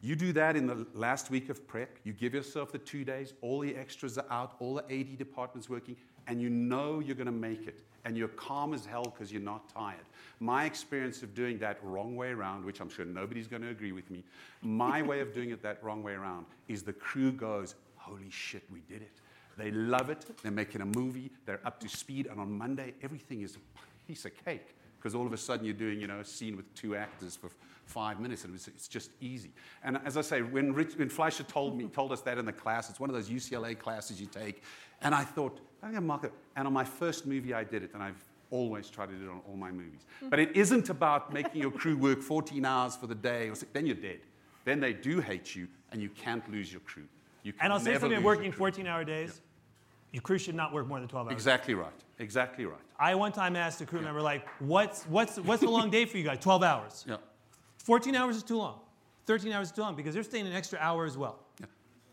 [0.00, 1.98] you do that in the last week of prep.
[2.04, 5.70] You give yourself the two days, all the extras are out, all the AD departments
[5.70, 7.80] working, and you know you're going to make it.
[8.04, 10.04] And you're calm as hell because you're not tired.
[10.38, 13.92] My experience of doing that wrong way around, which I'm sure nobody's going to agree
[13.92, 14.24] with me,
[14.60, 17.74] my way of doing it that wrong way around is the crew goes,
[18.04, 19.20] Holy shit, we did it.
[19.56, 20.26] They love it.
[20.42, 21.30] They're making a movie.
[21.46, 22.26] They're up to speed.
[22.26, 25.74] And on Monday, everything is a piece of cake because all of a sudden you're
[25.74, 27.50] doing, you know, a scene with two actors for
[27.86, 29.52] five minutes, and it's just easy.
[29.82, 32.52] And as I say, when, Rich, when Fleischer told me, told us that in the
[32.52, 34.62] class, it's one of those UCLA classes you take,
[35.02, 36.32] and I thought, I'm going to mark it.
[36.56, 39.30] And on my first movie, I did it, and I've always tried to do it
[39.30, 40.06] on all my movies.
[40.22, 40.30] Mm.
[40.30, 43.66] But it isn't about making your crew work 14 hours for the day, or so,
[43.72, 44.20] then you're dead.
[44.64, 47.04] Then they do hate you, and you can't lose your crew.
[47.44, 49.40] You can And I'll say something working 14 hour days.
[50.10, 51.32] Your crew should not work more than 12 hours.
[51.32, 51.92] Exactly right.
[52.18, 52.80] Exactly right.
[52.98, 56.16] I one time asked a crew member, like, what's, what's, what's the long day for
[56.16, 56.38] you guys?
[56.38, 57.04] 12 hours.
[57.08, 57.16] Yeah.
[57.78, 58.80] 14 hours is too long.
[59.26, 61.43] 13 hours is too long because they're staying an extra hour as well.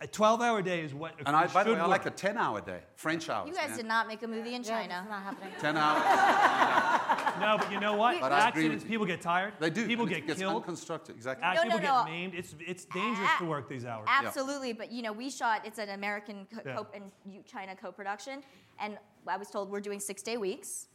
[0.01, 2.07] A 12 hour day is what a And I, by the should way, I like
[2.07, 3.47] a 10 hour day, French hours.
[3.47, 3.77] You guys man.
[3.77, 5.01] did not make a movie in China.
[5.03, 5.53] it's not happening.
[5.59, 7.39] 10 hours.
[7.39, 8.19] No, but you know what?
[8.19, 9.53] But Accidents, people get tired.
[9.59, 9.85] They do.
[9.85, 10.55] People and it get gets killed.
[10.55, 11.15] unconstructed.
[11.15, 11.47] Exactly.
[11.47, 12.03] No, people no, get no.
[12.05, 12.33] maimed.
[12.33, 14.07] It's, it's dangerous to work these hours.
[14.09, 15.61] Absolutely, but you know, we shot.
[15.65, 16.75] It's an American co- Yeah.
[16.77, 17.11] co- and
[17.45, 18.41] China co-production,
[18.79, 18.97] and
[19.27, 20.87] I was told we're doing six-day weeks.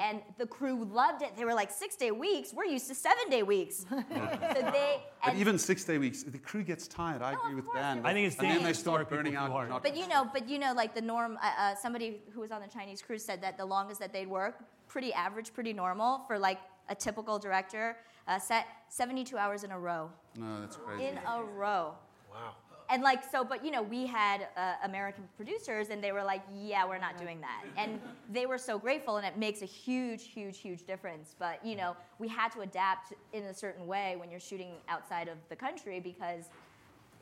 [0.00, 1.36] And the crew loved it.
[1.36, 2.52] They were like, six day weeks?
[2.54, 3.84] We're used to seven day weeks.
[3.90, 5.02] so they.
[5.24, 7.20] But even six day weeks, the crew gets tired.
[7.20, 8.04] I agree with course, Dan.
[8.06, 9.50] I think it's and then they start burning out.
[9.50, 9.68] hard.
[9.70, 11.36] not- But you know, but you know, like the norm.
[11.42, 14.28] Uh, uh, somebody who was on the Chinese crew said that the longest that they'd
[14.28, 14.54] work,
[14.86, 16.58] pretty average, pretty normal for like
[16.88, 17.96] a typical director,
[18.28, 20.10] uh, set 72 hours in a row.
[20.36, 21.06] no, that's crazy.
[21.06, 21.94] In a row.
[22.30, 22.54] Wow.
[22.92, 26.42] And like so, but you know, we had uh, American producers, and they were like,
[26.54, 27.98] "Yeah, we're not doing that," and
[28.30, 31.34] they were so grateful, and it makes a huge, huge, huge difference.
[31.38, 35.28] But you know, we had to adapt in a certain way when you're shooting outside
[35.28, 36.50] of the country because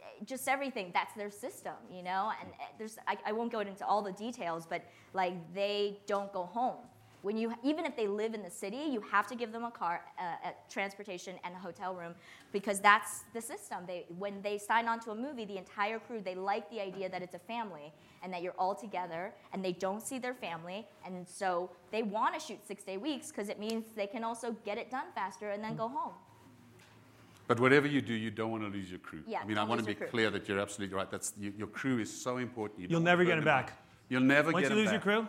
[0.01, 2.33] eh, just everything that's their system, you know.
[2.41, 4.83] And eh, there's I, I won't go into all the details, but
[5.15, 6.79] like they don't go home.
[7.23, 9.71] When you even if they live in the city, you have to give them a
[9.71, 12.15] car, uh, a transportation, and a hotel room
[12.53, 13.85] because that's the system.
[13.87, 17.09] They when they sign on to a movie, the entire crew they like the idea
[17.09, 17.93] that it's a family
[18.23, 22.35] and that you're all together and they don't see their family and so they want
[22.35, 25.51] to shoot six day weeks because it means they can also get it done faster
[25.51, 26.13] and then go home.
[27.49, 29.23] But whatever you do, you don't want to lose your crew.
[29.27, 30.07] Yeah, I mean, I want to be crew.
[30.07, 31.11] clear that you're absolutely right.
[31.11, 32.81] That's you, your crew is so important.
[32.81, 33.67] You You'll never get get 'em them out.
[33.67, 33.77] back.
[34.09, 34.53] You'll never get it.
[34.55, 35.29] Once get you 'em lose your crew,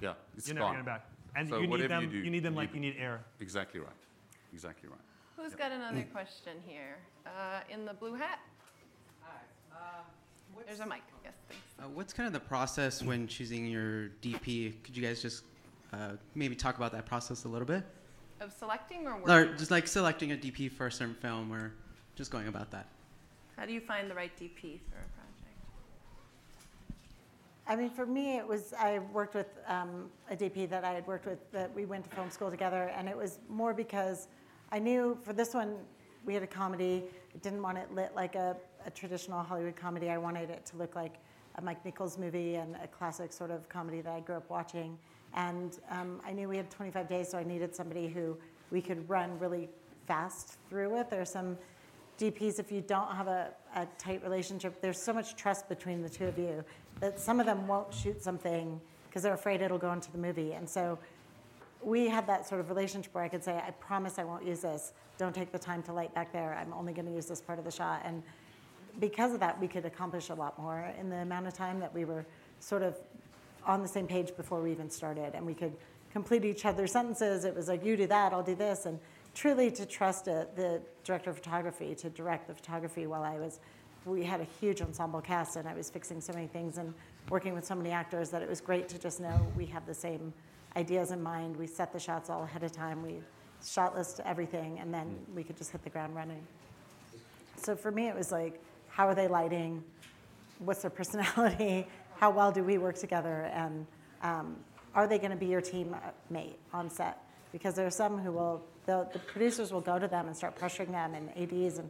[0.00, 0.62] Yeah, it's you're gone.
[0.62, 1.17] never getting back.
[1.38, 2.02] And So you need whatever them.
[2.02, 3.20] you do, you, need them like you- you need air.
[3.38, 3.92] Exactly right.
[4.52, 4.98] Exactly right.
[5.36, 6.96] Who's got another question here?
[7.24, 8.40] Uh, in the blue hat?
[10.66, 11.02] There's a mic.
[11.24, 11.62] Yes, thanks.
[11.78, 14.74] Uh, what's kind of the process when choosing your DP?
[14.82, 15.44] Could you guys just
[15.92, 17.84] uh, maybe talk about that process a little bit?
[18.40, 21.72] Of selecting or Or just like selecting a DP for a certain film or
[22.16, 22.86] just going about that?
[23.56, 25.17] How do you find the right DP for a project?
[27.70, 31.06] I mean, for me, it was, I worked with um, a DP that I had
[31.06, 34.28] worked with, that we went to film school together, and it was more because
[34.72, 35.76] I knew for this one,
[36.24, 37.04] we had a comedy.
[37.34, 38.56] I didn't want it lit like a,
[38.86, 40.08] a traditional Hollywood comedy.
[40.08, 41.16] I wanted it to look like
[41.56, 44.98] a Mike Nichols movie and a classic sort of comedy that I grew up watching.
[45.34, 48.34] And um, I knew we had 25 days, so I needed somebody who
[48.70, 49.68] we could run really
[50.06, 51.10] fast through with.
[51.10, 51.58] There are some
[52.18, 56.08] DPs, if you don't have a, a tight relationship, there's so much trust between the
[56.08, 56.64] two of you
[57.00, 60.52] that some of them won't shoot something because they're afraid it'll go into the movie.
[60.52, 60.98] And so
[61.82, 64.60] we had that sort of relationship where I could say, I promise I won't use
[64.60, 64.92] this.
[65.16, 66.54] Don't take the time to light back there.
[66.60, 68.02] I'm only going to use this part of the shot.
[68.04, 68.22] And
[69.00, 71.94] because of that, we could accomplish a lot more in the amount of time that
[71.94, 72.26] we were
[72.60, 72.96] sort of
[73.64, 75.34] on the same page before we even started.
[75.34, 75.72] And we could
[76.12, 77.44] complete each other's sentences.
[77.44, 78.86] It was like, you do that, I'll do this.
[78.86, 78.98] And
[79.34, 83.60] truly to trust it, the director of photography to direct the photography while I was,
[84.04, 86.94] we had a huge ensemble cast and I was fixing so many things and
[87.30, 89.94] working with so many actors that it was great to just know we have the
[89.94, 90.32] same
[90.76, 91.56] ideas in mind.
[91.56, 93.02] We set the shots all ahead of time.
[93.02, 93.20] We
[93.64, 96.46] shot list everything and then we could just hit the ground running.
[97.56, 99.82] So for me, it was like, how are they lighting?
[100.60, 101.86] What's their personality?
[102.16, 103.50] How well do we work together?
[103.52, 103.86] And
[104.22, 104.56] um,
[104.94, 105.94] are they going to be your team
[106.30, 107.18] mate on set?
[107.52, 110.58] Because there are some who will, the, the producers will go to them and start
[110.58, 111.88] pressuring them and ADs and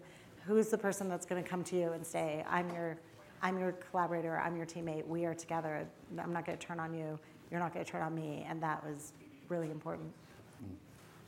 [0.48, 2.96] who's the person that's going to come to you and say, I'm your,
[3.42, 5.86] I'm your collaborator, I'm your teammate, we are together.
[6.18, 7.18] I'm not going to turn on you,
[7.50, 8.46] you're not going to turn on me.
[8.48, 9.12] And that was
[9.50, 10.10] really important.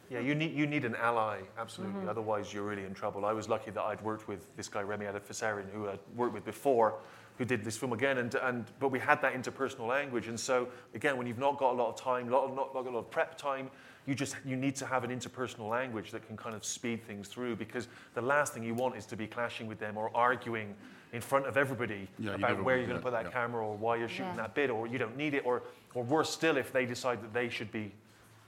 [0.09, 2.01] Yeah, you need, you need an ally, absolutely.
[2.01, 2.09] Mm-hmm.
[2.09, 3.25] Otherwise, you're really in trouble.
[3.25, 6.45] I was lucky that I'd worked with this guy, Remi Adefarasin, who I'd worked with
[6.45, 6.95] before,
[7.39, 8.19] who did this film again.
[8.19, 10.27] And, and, but we had that interpersonal language.
[10.27, 12.83] And so, again, when you've not got a lot of time, lot of, not, not
[12.83, 13.71] got a lot of prep time,
[14.11, 17.29] you just you need to have an interpersonal language that can kind of speed things
[17.29, 20.75] through because the last thing you want is to be clashing with them or arguing
[21.13, 23.41] in front of everybody Yeah, about never where you're going to put that, that yeah.
[23.41, 24.43] camera or why you're shooting Yeah.
[24.43, 25.63] that bit or you don't need it or,
[25.95, 27.93] or worse still if they decide that they should be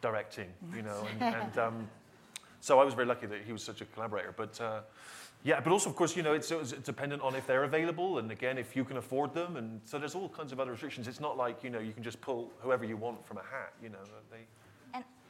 [0.00, 1.06] directing, you know.
[1.20, 1.88] And, and um,
[2.58, 4.34] so I was very lucky that he was such a collaborator.
[4.36, 4.80] But uh,
[5.44, 8.32] yeah, but also of course you know it's, it's dependent on if they're available and
[8.32, 11.06] again if you can afford them and so there's all kinds of other restrictions.
[11.06, 13.74] It's not like you know you can just pull whoever you want from a hat.
[13.80, 14.44] You know they.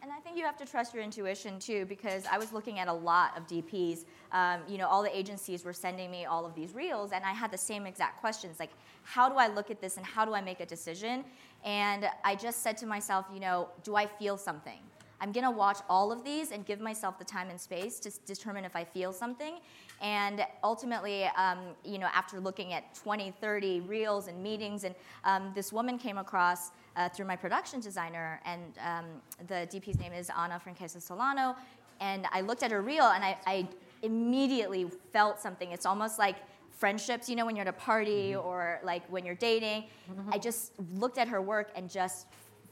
[0.02, 2.88] And, I think you have to trust your intuition too, because I was looking at
[2.88, 4.04] a lot of DPs.
[4.32, 7.32] Um, you know, all the agencies were sending me all of these reels, and I
[7.32, 8.70] had the same exact questions like,
[9.04, 11.24] how do I look at this and how do I make a decision?
[11.64, 14.78] And I just said to myself, you know, do I feel something?
[15.20, 18.64] I'm gonna watch all of these and give myself the time and space to determine
[18.64, 19.60] if I feel something.
[20.00, 25.52] And ultimately, um, you know, after looking at 20, 30 reels and meetings, and um,
[25.54, 29.04] this woman came across uh, through my production designer, and um,
[29.48, 31.56] the DP's name is Anna Franquesa Solano.
[32.00, 33.68] And I looked at her reel, and I, I
[34.02, 35.70] immediately felt something.
[35.70, 36.36] It's almost like
[36.70, 39.84] friendships, you know, when you're at a party or like when you're dating.
[40.30, 42.26] I just looked at her work and just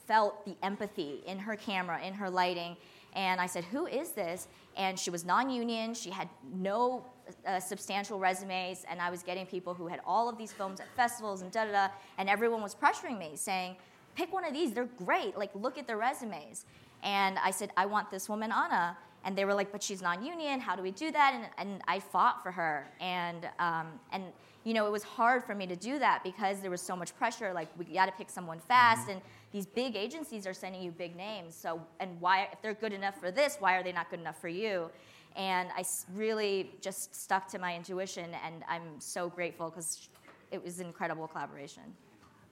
[0.06, 2.76] felt the empathy in her camera, in her lighting.
[3.12, 4.48] And I said, Who is this?
[4.76, 5.94] And she was non union.
[5.94, 7.04] She had no
[7.46, 8.84] uh, substantial resumes.
[8.90, 11.64] And I was getting people who had all of these films at festivals and da
[11.64, 11.88] da da.
[12.18, 13.76] And everyone was pressuring me, saying,
[14.20, 14.74] Pick one of these.
[14.74, 15.38] They're great.
[15.38, 16.66] Like, look at their resumes.
[17.02, 18.98] And I said, I want this woman, Anna.
[19.24, 20.60] And they were like, but she's non-union.
[20.60, 21.32] How do we do that?
[21.32, 22.86] And, and I fought for her.
[23.00, 24.24] And um, and
[24.64, 27.16] you know, it was hard for me to do that because there was so much
[27.16, 27.54] pressure.
[27.54, 31.16] Like we got to pick someone fast, and these big agencies are sending you big
[31.16, 31.54] names.
[31.54, 34.38] So and why, if they're good enough for this, why are they not good enough
[34.38, 34.90] for you?
[35.34, 35.82] And I
[36.14, 40.10] really just stuck to my intuition, and I'm so grateful because
[40.50, 41.84] it was an incredible collaboration.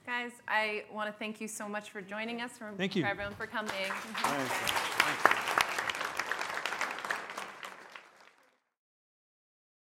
[0.08, 2.52] Guys, I want to thank you so much for joining us.
[2.52, 3.02] For, Thank you.
[3.02, 4.94] For everyone for coming.